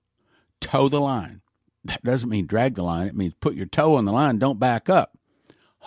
toe 0.59 0.89
the 0.89 1.01
line. 1.01 1.41
That 1.87 2.03
doesn't 2.03 2.29
mean 2.29 2.45
drag 2.47 2.75
the 2.75 2.83
line. 2.83 3.07
It 3.07 3.15
means 3.15 3.33
put 3.39 3.55
your 3.55 3.65
toe 3.65 3.95
on 3.95 4.05
the 4.05 4.11
line, 4.11 4.39
don't 4.39 4.59
back 4.59 4.89
up 4.89 5.17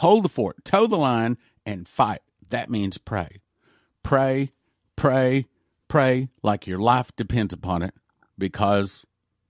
hold 0.01 0.25
the 0.25 0.29
fort, 0.29 0.65
toe 0.65 0.87
the 0.87 0.97
line, 0.97 1.37
and 1.65 1.87
fight. 1.87 2.23
That 2.49 2.71
means 2.71 2.99
pray. 2.99 3.41
Pray, 4.03 4.53
pray, 4.97 5.47
pray 5.89 6.29
like 6.43 6.67
your 6.67 6.79
life 6.79 7.13
depends 7.17 7.53
upon 7.53 7.83
it 7.83 7.95
because 8.39 9.05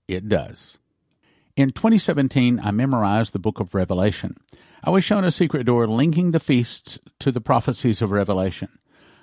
it 0.07 0.27
does. 0.27 0.77
In 1.55 1.71
2017, 1.71 2.59
I 2.61 2.71
memorized 2.71 3.33
the 3.33 3.39
book 3.39 3.59
of 3.59 3.73
Revelation. 3.73 4.35
I 4.83 4.89
was 4.89 5.03
shown 5.03 5.23
a 5.23 5.31
secret 5.31 5.65
door 5.65 5.87
linking 5.87 6.31
the 6.31 6.39
feasts 6.39 6.99
to 7.19 7.31
the 7.31 7.41
prophecies 7.41 8.01
of 8.01 8.11
Revelation. 8.11 8.69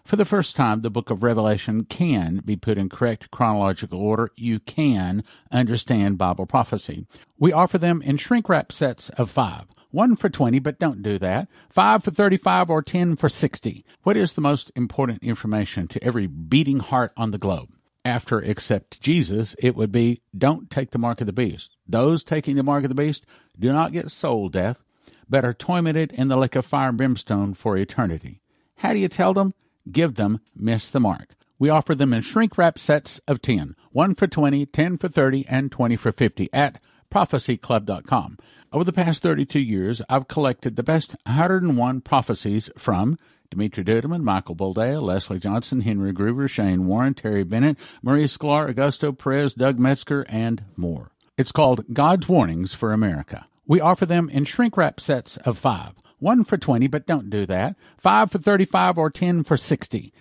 For 0.09 0.17
the 0.17 0.25
first 0.25 0.57
time, 0.57 0.81
the 0.81 0.89
book 0.89 1.11
of 1.11 1.23
Revelation 1.23 1.85
can 1.85 2.41
be 2.43 2.57
put 2.57 2.79
in 2.79 2.89
correct 2.89 3.31
chronological 3.31 4.01
order. 4.01 4.31
You 4.37 4.59
can 4.59 5.23
understand 5.53 6.17
Bible 6.17 6.47
prophecy. 6.47 7.05
We 7.39 7.53
offer 7.53 7.77
them 7.77 8.01
in 8.01 8.17
shrink 8.17 8.49
wrap 8.49 8.73
sets 8.73 9.11
of 9.11 9.31
five 9.31 9.67
1 9.91 10.17
for 10.17 10.31
20, 10.31 10.61
but 10.61 10.79
don't 10.79 11.03
do 11.03 11.19
that. 11.19 11.49
5 11.69 12.05
for 12.05 12.11
35 12.11 12.71
or 12.71 12.81
10 12.81 13.17
for 13.17 13.29
60. 13.29 13.85
What 14.03 14.17
is 14.17 14.33
the 14.33 14.41
most 14.41 14.73
important 14.75 15.23
information 15.23 15.87
to 15.89 16.03
every 16.03 16.27
beating 16.27 16.79
heart 16.79 17.13
on 17.15 17.31
the 17.31 17.37
globe? 17.37 17.69
After 18.03 18.41
except 18.41 19.03
Jesus, 19.03 19.55
it 19.59 19.77
would 19.77 19.93
be 19.93 20.23
don't 20.35 20.71
take 20.71 20.93
the 20.93 20.99
mark 20.99 21.21
of 21.21 21.27
the 21.27 21.35
beast. 21.35 21.77
Those 21.87 22.25
taking 22.25 22.57
the 22.57 22.63
mark 22.63 22.83
of 22.83 22.89
the 22.89 22.95
beast 22.95 23.27
do 23.59 23.71
not 23.75 23.93
get 23.93 24.11
soul 24.11 24.49
death, 24.49 24.79
but 25.29 25.45
are 25.45 25.53
tormented 25.53 26.13
in 26.13 26.29
the 26.29 26.39
lake 26.39 26.57
of 26.57 26.65
fire 26.65 26.89
and 26.89 26.97
brimstone 26.97 27.53
for 27.53 27.77
eternity. 27.77 28.41
How 28.77 28.95
do 28.95 29.01
you 29.01 29.09
tell 29.09 29.35
them? 29.35 29.53
Give 29.91 30.15
them 30.15 30.41
miss 30.55 30.91
the 30.91 31.01
mark. 31.01 31.35
We 31.59 31.71
offer 31.71 31.95
them 31.95 32.13
in 32.13 32.23
shrink 32.23 32.57
wrap 32.57 32.79
sets 32.79 33.19
of 33.27 33.43
10, 33.43 33.75
1 33.91 34.15
for 34.15 34.27
20, 34.27 34.67
10 34.67 34.99
for 34.99 35.09
30, 35.09 35.45
and 35.49 35.73
20 35.73 35.97
for 35.97 36.13
50 36.13 36.49
at 36.53 36.81
prophecyclub.com. 37.11 38.39
Over 38.73 38.85
the 38.85 38.93
past 38.93 39.23
32 39.23 39.59
years, 39.59 40.03
I've 40.09 40.29
collected 40.29 40.77
the 40.77 40.83
best 40.83 41.17
101 41.25 42.03
prophecies 42.03 42.71
from 42.77 43.17
Dimitri 43.51 43.83
Duduman, 43.83 44.23
Michael 44.23 44.55
Boldea, 44.55 45.03
Leslie 45.03 45.39
Johnson, 45.39 45.81
Henry 45.81 46.13
Gruber, 46.13 46.49
Shane 46.49 46.87
Warren, 46.87 47.15
Terry 47.15 47.45
Bennett, 47.45 47.79
Marie 48.03 48.25
Sklar, 48.25 48.73
Augusto 48.73 49.17
Perez, 49.17 49.55
Doug 49.55 49.79
Metzger, 49.79 50.27
and 50.29 50.65
more. 50.77 51.11
It's 51.39 51.53
called 51.53 51.85
God's 51.93 52.29
Warnings 52.29 52.75
for 52.75 52.93
America. 52.93 53.47
We 53.67 53.81
offer 53.81 54.07
them 54.07 54.29
in 54.29 54.45
shrink 54.45 54.77
wrap 54.77 55.01
sets 55.01 55.39
of 55.39 55.57
five. 55.57 55.95
One 56.19 56.45
for 56.45 56.57
20, 56.57 56.87
but 56.89 57.07
don't 57.07 57.31
do 57.31 57.47
that. 57.47 57.77
Five 57.97 58.31
for 58.31 58.39
35 58.39 58.99
or 58.99 59.11
10 59.11 59.45
for 59.45 59.57
60. 59.57 60.13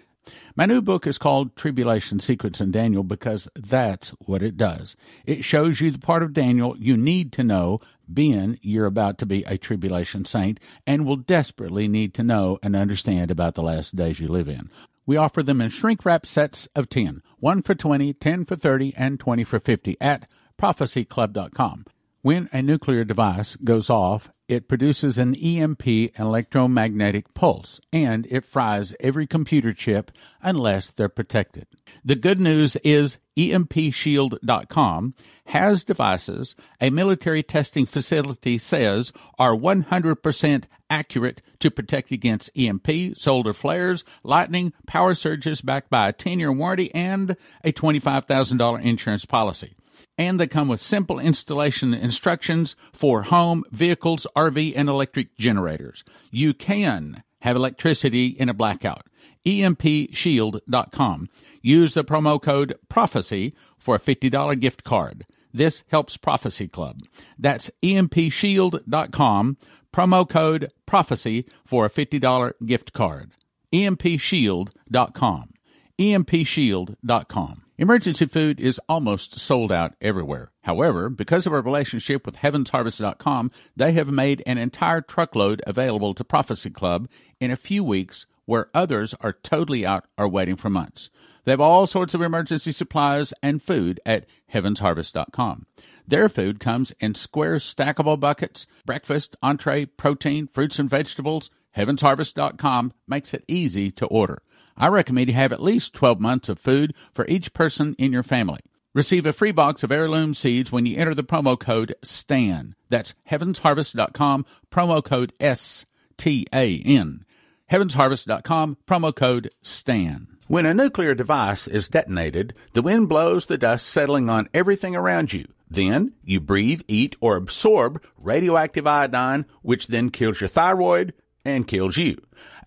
My 0.56 0.66
new 0.66 0.82
book 0.82 1.08
is 1.08 1.18
called 1.18 1.56
Tribulation 1.56 2.20
Secrets 2.20 2.60
in 2.60 2.72
Daniel 2.72 3.04
because 3.04 3.48
that's 3.56 4.10
what 4.26 4.44
it 4.44 4.58
does. 4.58 4.96
It 5.26 5.44
shows 5.44 5.80
you 5.80 5.92
the 5.92 6.00
part 6.00 6.24
of 6.24 6.34
Daniel 6.34 6.76
you 6.78 6.98
need 6.98 7.32
to 7.34 7.44
know, 7.44 7.80
being 8.12 8.58
you're 8.62 8.86
about 8.86 9.18
to 9.20 9.26
be 9.26 9.44
a 9.44 9.58
tribulation 9.58 10.26
saint 10.26 10.60
and 10.86 11.06
will 11.06 11.16
desperately 11.16 11.88
need 11.88 12.14
to 12.16 12.24
know 12.24 12.60
and 12.64 12.76
understand 12.76 13.32
about 13.32 13.56
the 13.56 13.64
last 13.64 13.96
days 13.96 14.20
you 14.20 14.28
live 14.28 14.48
in. 14.48 14.70
We 15.06 15.16
offer 15.16 15.42
them 15.42 15.62
in 15.62 15.70
shrink 15.70 16.04
wrap 16.04 16.26
sets 16.26 16.68
of 16.76 16.90
10, 16.90 17.22
1 17.40 17.62
for 17.62 17.76
20, 17.76 18.14
10 18.14 18.46
for 18.46 18.56
30, 18.56 18.94
and 18.98 19.20
20 19.20 19.44
for 19.44 19.60
50 19.60 19.96
at 20.02 20.28
prophecyclub.com. 20.60 21.86
When 22.24 22.50
a 22.52 22.62
nuclear 22.62 23.04
device 23.06 23.56
goes 23.58 23.90
off, 23.90 24.32
it 24.48 24.68
produces 24.68 25.18
an 25.18 25.36
EMP 25.36 25.88
electromagnetic 26.18 27.34
pulse 27.34 27.80
and 27.92 28.26
it 28.30 28.46
fries 28.46 28.96
every 29.00 29.28
computer 29.28 29.74
chip 29.74 30.12
unless 30.42 30.92
they're 30.92 31.10
protected. 31.10 31.68
The 32.04 32.16
good 32.16 32.40
news 32.40 32.76
is 32.78 33.18
EMPShield.com 33.38 35.14
has 35.48 35.84
devices 35.84 36.56
a 36.82 36.90
military 36.90 37.44
testing 37.44 37.86
facility 37.86 38.58
says 38.58 39.12
are 39.38 39.56
100% 39.56 40.64
accurate 40.90 41.42
to 41.60 41.72
protect 41.72 42.12
against 42.12 42.50
EMP, 42.56 43.16
solar 43.16 43.54
flares, 43.54 44.04
lightning, 44.24 44.74
power 44.86 45.14
surges 45.14 45.62
backed 45.62 45.90
by 45.90 46.10
a 46.10 46.14
10 46.14 46.40
year 46.40 46.52
warranty, 46.52 46.94
and 46.94 47.36
a 47.64 47.72
$25,000 47.72 48.84
insurance 48.84 49.26
policy 49.26 49.76
and 50.18 50.40
they 50.40 50.48
come 50.48 50.68
with 50.68 50.82
simple 50.82 51.20
installation 51.20 51.94
instructions 51.94 52.76
for 52.94 53.24
home, 53.24 53.64
vehicles, 53.72 54.28
RV, 54.36 54.74
and 54.76 54.90
electric 54.90 55.38
generators. 55.38 56.04
You 56.32 56.54
can 56.54 57.24
have 57.42 57.56
electricity 57.56 58.28
in 58.28 58.50
a 58.50 58.54
blackout. 58.54 59.08
EMPShield.com. 59.46 61.30
Use 61.62 61.94
the 61.94 62.04
promo 62.04 62.42
code 62.42 62.76
PROPHECY 62.90 63.54
for 63.78 63.96
a 63.96 64.00
$50 64.00 64.60
gift 64.60 64.84
card. 64.84 65.26
This 65.54 65.84
helps 65.88 66.18
Prophecy 66.18 66.68
Club. 66.68 67.02
That's 67.40 67.72
EMPShield.com. 67.84 69.58
Promo 69.94 70.30
code 70.30 70.72
PROPHECY 70.86 71.46
for 71.66 71.86
a 71.86 71.90
$50 71.90 72.54
gift 72.66 72.94
card. 72.94 73.32
EMPShield.com. 73.74 75.54
EMPShield.com. 76.00 77.64
Emergency 77.80 78.26
food 78.26 78.60
is 78.60 78.82
almost 78.90 79.38
sold 79.38 79.72
out 79.72 79.94
everywhere. 80.02 80.52
However, 80.64 81.10
because 81.10 81.46
of 81.46 81.54
our 81.54 81.62
relationship 81.62 82.26
with 82.26 82.38
HeavensHarvest.com, 82.38 83.52
they 83.76 83.92
have 83.92 84.08
made 84.08 84.42
an 84.48 84.58
entire 84.58 85.00
truckload 85.00 85.62
available 85.68 86.16
to 86.16 86.24
Prophecy 86.24 86.72
Club 86.72 87.08
in 87.40 87.52
a 87.52 87.56
few 87.56 87.84
weeks 87.84 88.26
where 88.46 88.72
others 88.74 89.14
are 89.22 89.34
totally 89.34 89.86
out 89.86 90.06
or 90.18 90.28
waiting 90.28 90.56
for 90.56 90.72
months. 90.72 91.12
They 91.44 91.52
have 91.52 91.62
all 91.62 91.86
sorts 91.86 92.16
of 92.16 92.22
emergency 92.24 92.72
supplies 92.72 93.32
and 93.44 93.62
food 93.62 94.00
at 94.08 94.26
HeavensHarvest.com. 94.52 95.68
Their 96.08 96.30
food 96.30 96.60
comes 96.60 96.94
in 97.00 97.14
square 97.14 97.58
stackable 97.58 98.20
buckets, 98.20 98.66
breakfast, 98.88 99.36
entree, 99.44 99.86
protein, 99.86 100.48
fruits 100.48 100.80
and 100.80 100.90
vegetables. 100.90 101.52
HeavensHarvest.com 101.78 102.94
makes 103.08 103.36
it 103.36 103.46
easy 103.48 103.92
to 103.92 104.08
order. 104.08 104.42
I 104.78 104.88
recommend 104.88 105.28
you 105.28 105.34
have 105.34 105.52
at 105.52 105.62
least 105.62 105.94
12 105.94 106.20
months 106.20 106.50
of 106.50 106.60
food 106.60 106.94
for 107.14 107.26
each 107.28 107.54
person 107.54 107.96
in 107.98 108.14
your 108.14 108.24
family. 108.24 108.60
Receive 108.94 109.26
a 109.26 109.34
free 109.34 109.52
box 109.52 109.84
of 109.84 109.92
heirloom 109.92 110.34
seeds 110.34 110.72
when 110.72 110.86
you 110.86 110.98
enter 110.98 111.14
the 111.14 111.24
promo 111.24 111.60
code 111.60 111.96
STAN. 112.04 112.76
That's 112.90 113.14
heavensharvest.com, 113.30 114.46
promo 114.72 115.04
code 115.04 115.34
S 115.40 115.86
T 116.18 116.48
A 116.54 116.82
N. 116.84 117.26
Heavensharvest.com, 117.72 118.78
promo 118.88 119.16
code 119.16 119.52
STAN. 119.62 120.28
When 120.48 120.66
a 120.66 120.74
nuclear 120.74 121.14
device 121.14 121.68
is 121.68 121.90
detonated, 121.90 122.54
the 122.74 122.82
wind 122.82 123.10
blows 123.10 123.48
the 123.48 123.58
dust 123.58 123.86
settling 123.86 124.30
on 124.30 124.50
everything 124.54 124.96
around 124.96 125.34
you. 125.34 125.48
Then 125.70 126.14
you 126.24 126.40
breathe, 126.40 126.82
eat, 126.88 127.16
or 127.20 127.36
absorb 127.36 128.02
radioactive 128.18 128.88
iodine, 128.88 129.46
which 129.62 129.88
then 129.88 130.10
kills 130.10 130.40
your 130.40 130.48
thyroid 130.48 131.14
and 131.48 131.68
kills 131.68 131.98
you. 131.98 132.18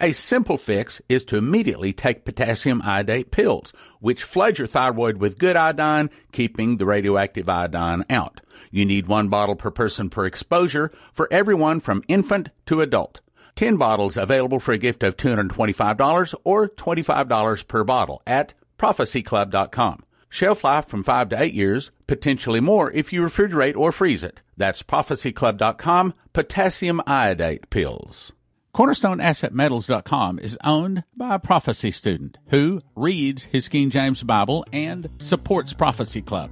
A 0.01 0.13
simple 0.13 0.57
fix 0.57 1.01
is 1.09 1.25
to 1.27 1.37
immediately 1.37 1.93
take 1.93 2.25
potassium 2.25 2.81
iodate 2.83 3.31
pills, 3.31 3.73
which 4.01 4.23
flood 4.23 4.59
your 4.59 4.67
thyroid 4.67 5.19
with 5.19 5.39
good 5.39 5.57
iodine, 5.57 6.11
keeping 6.33 6.79
the 6.79 6.87
radioactive 6.87 7.49
iodine 7.49 8.05
out. 8.09 8.41
You 8.71 8.85
need 8.85 9.07
one 9.07 9.29
bottle 9.29 9.57
per 9.57 9.71
person 9.71 10.09
per 10.09 10.27
exposure 10.27 10.91
for 11.13 11.29
everyone 11.31 11.81
from 11.81 12.03
infant 12.09 12.49
to 12.67 12.81
adult. 12.81 13.21
10 13.57 13.77
bottles 13.77 14.17
available 14.17 14.59
for 14.59 14.73
a 14.73 14.79
gift 14.79 15.03
of 15.03 15.17
$225 15.17 16.35
or 16.45 16.69
$25 16.69 17.69
per 17.69 17.85
bottle 17.85 18.23
at 18.27 18.55
prophecyclub.com. 18.79 20.03
Shelf 20.31 20.65
life 20.65 20.87
from 20.87 21.03
5 21.03 21.29
to 21.31 21.43
8 21.43 21.53
years, 21.53 21.91
potentially 22.07 22.61
more 22.61 22.91
if 22.93 23.13
you 23.13 23.21
refrigerate 23.21 23.77
or 23.77 23.93
freeze 23.93 24.25
it. 24.25 24.41
That's 24.57 24.83
prophecyclub.com, 24.83 26.15
potassium 26.33 27.03
iodate 27.07 27.69
pills. 27.69 28.33
CornerstoneAssetMetals.com 28.75 30.39
is 30.39 30.57
owned 30.63 31.03
by 31.17 31.35
a 31.35 31.39
prophecy 31.41 31.91
student 31.91 32.39
who 32.49 32.81
reads 32.95 33.43
his 33.43 33.69
King 33.69 33.91
James 33.91 34.23
Bible 34.23 34.65
and 34.73 35.09
supports 35.19 35.73
Prophecy 35.73 36.23
Club. 36.23 36.51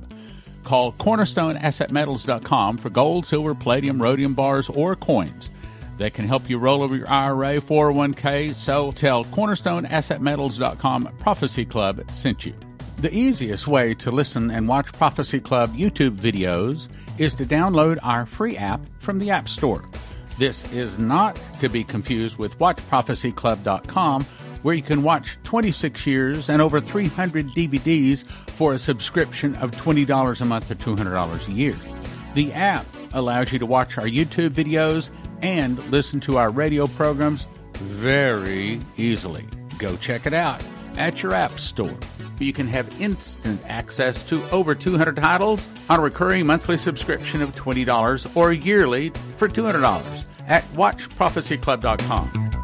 Call 0.64 0.92
CornerstoneAssetMetals.com 0.92 2.78
for 2.78 2.90
gold, 2.90 3.24
silver, 3.24 3.54
palladium, 3.54 4.02
rhodium 4.02 4.34
bars, 4.34 4.68
or 4.68 4.96
coins 4.96 5.48
that 5.98 6.12
can 6.12 6.26
help 6.26 6.50
you 6.50 6.58
roll 6.58 6.82
over 6.82 6.96
your 6.96 7.08
IRA, 7.08 7.60
401k. 7.60 8.54
So 8.54 8.90
tell 8.90 9.24
CornerstoneAssetMetals.com 9.26 11.16
Prophecy 11.20 11.64
Club 11.64 12.02
sent 12.12 12.44
you. 12.44 12.54
The 12.96 13.14
easiest 13.14 13.68
way 13.68 13.94
to 13.94 14.10
listen 14.10 14.50
and 14.50 14.66
watch 14.66 14.92
Prophecy 14.92 15.38
Club 15.38 15.72
YouTube 15.74 16.16
videos 16.16 16.88
is 17.16 17.32
to 17.34 17.44
download 17.44 17.98
our 18.02 18.26
free 18.26 18.56
app 18.56 18.80
from 18.98 19.20
the 19.20 19.30
App 19.30 19.48
Store. 19.48 19.84
This 20.38 20.72
is 20.72 20.98
not 20.98 21.38
to 21.58 21.68
be 21.68 21.82
confused 21.82 22.38
with 22.38 22.56
WatchProphecyClub.com, 22.60 24.24
where 24.62 24.74
you 24.74 24.82
can 24.82 25.02
watch 25.02 25.36
26 25.42 26.06
years 26.06 26.48
and 26.48 26.62
over 26.62 26.80
300 26.80 27.48
DVDs 27.48 28.24
for 28.50 28.72
a 28.72 28.78
subscription 28.78 29.56
of 29.56 29.72
$20 29.72 30.40
a 30.40 30.44
month 30.44 30.70
or 30.70 30.76
$200 30.76 31.48
a 31.48 31.52
year. 31.52 31.76
The 32.34 32.52
app 32.52 32.86
allows 33.12 33.52
you 33.52 33.58
to 33.58 33.66
watch 33.66 33.98
our 33.98 34.04
YouTube 34.04 34.50
videos 34.50 35.10
and 35.42 35.76
listen 35.90 36.20
to 36.20 36.38
our 36.38 36.50
radio 36.50 36.86
programs 36.86 37.46
very 37.74 38.80
easily. 38.96 39.44
Go 39.78 39.96
check 39.96 40.24
it 40.24 40.34
out 40.34 40.62
at 40.96 41.20
your 41.20 41.34
app 41.34 41.58
store. 41.58 41.96
You 42.38 42.52
can 42.52 42.68
have 42.68 43.00
instant 43.00 43.60
access 43.66 44.22
to 44.28 44.40
over 44.50 44.76
200 44.76 45.16
titles 45.16 45.68
on 45.90 45.98
a 45.98 46.02
recurring 46.02 46.46
monthly 46.46 46.76
subscription 46.76 47.42
of 47.42 47.56
$20 47.56 48.36
or 48.36 48.52
yearly 48.52 49.10
for 49.36 49.48
$200 49.48 50.24
at 50.48 50.64
watchprophecyclub.com. 50.74 52.57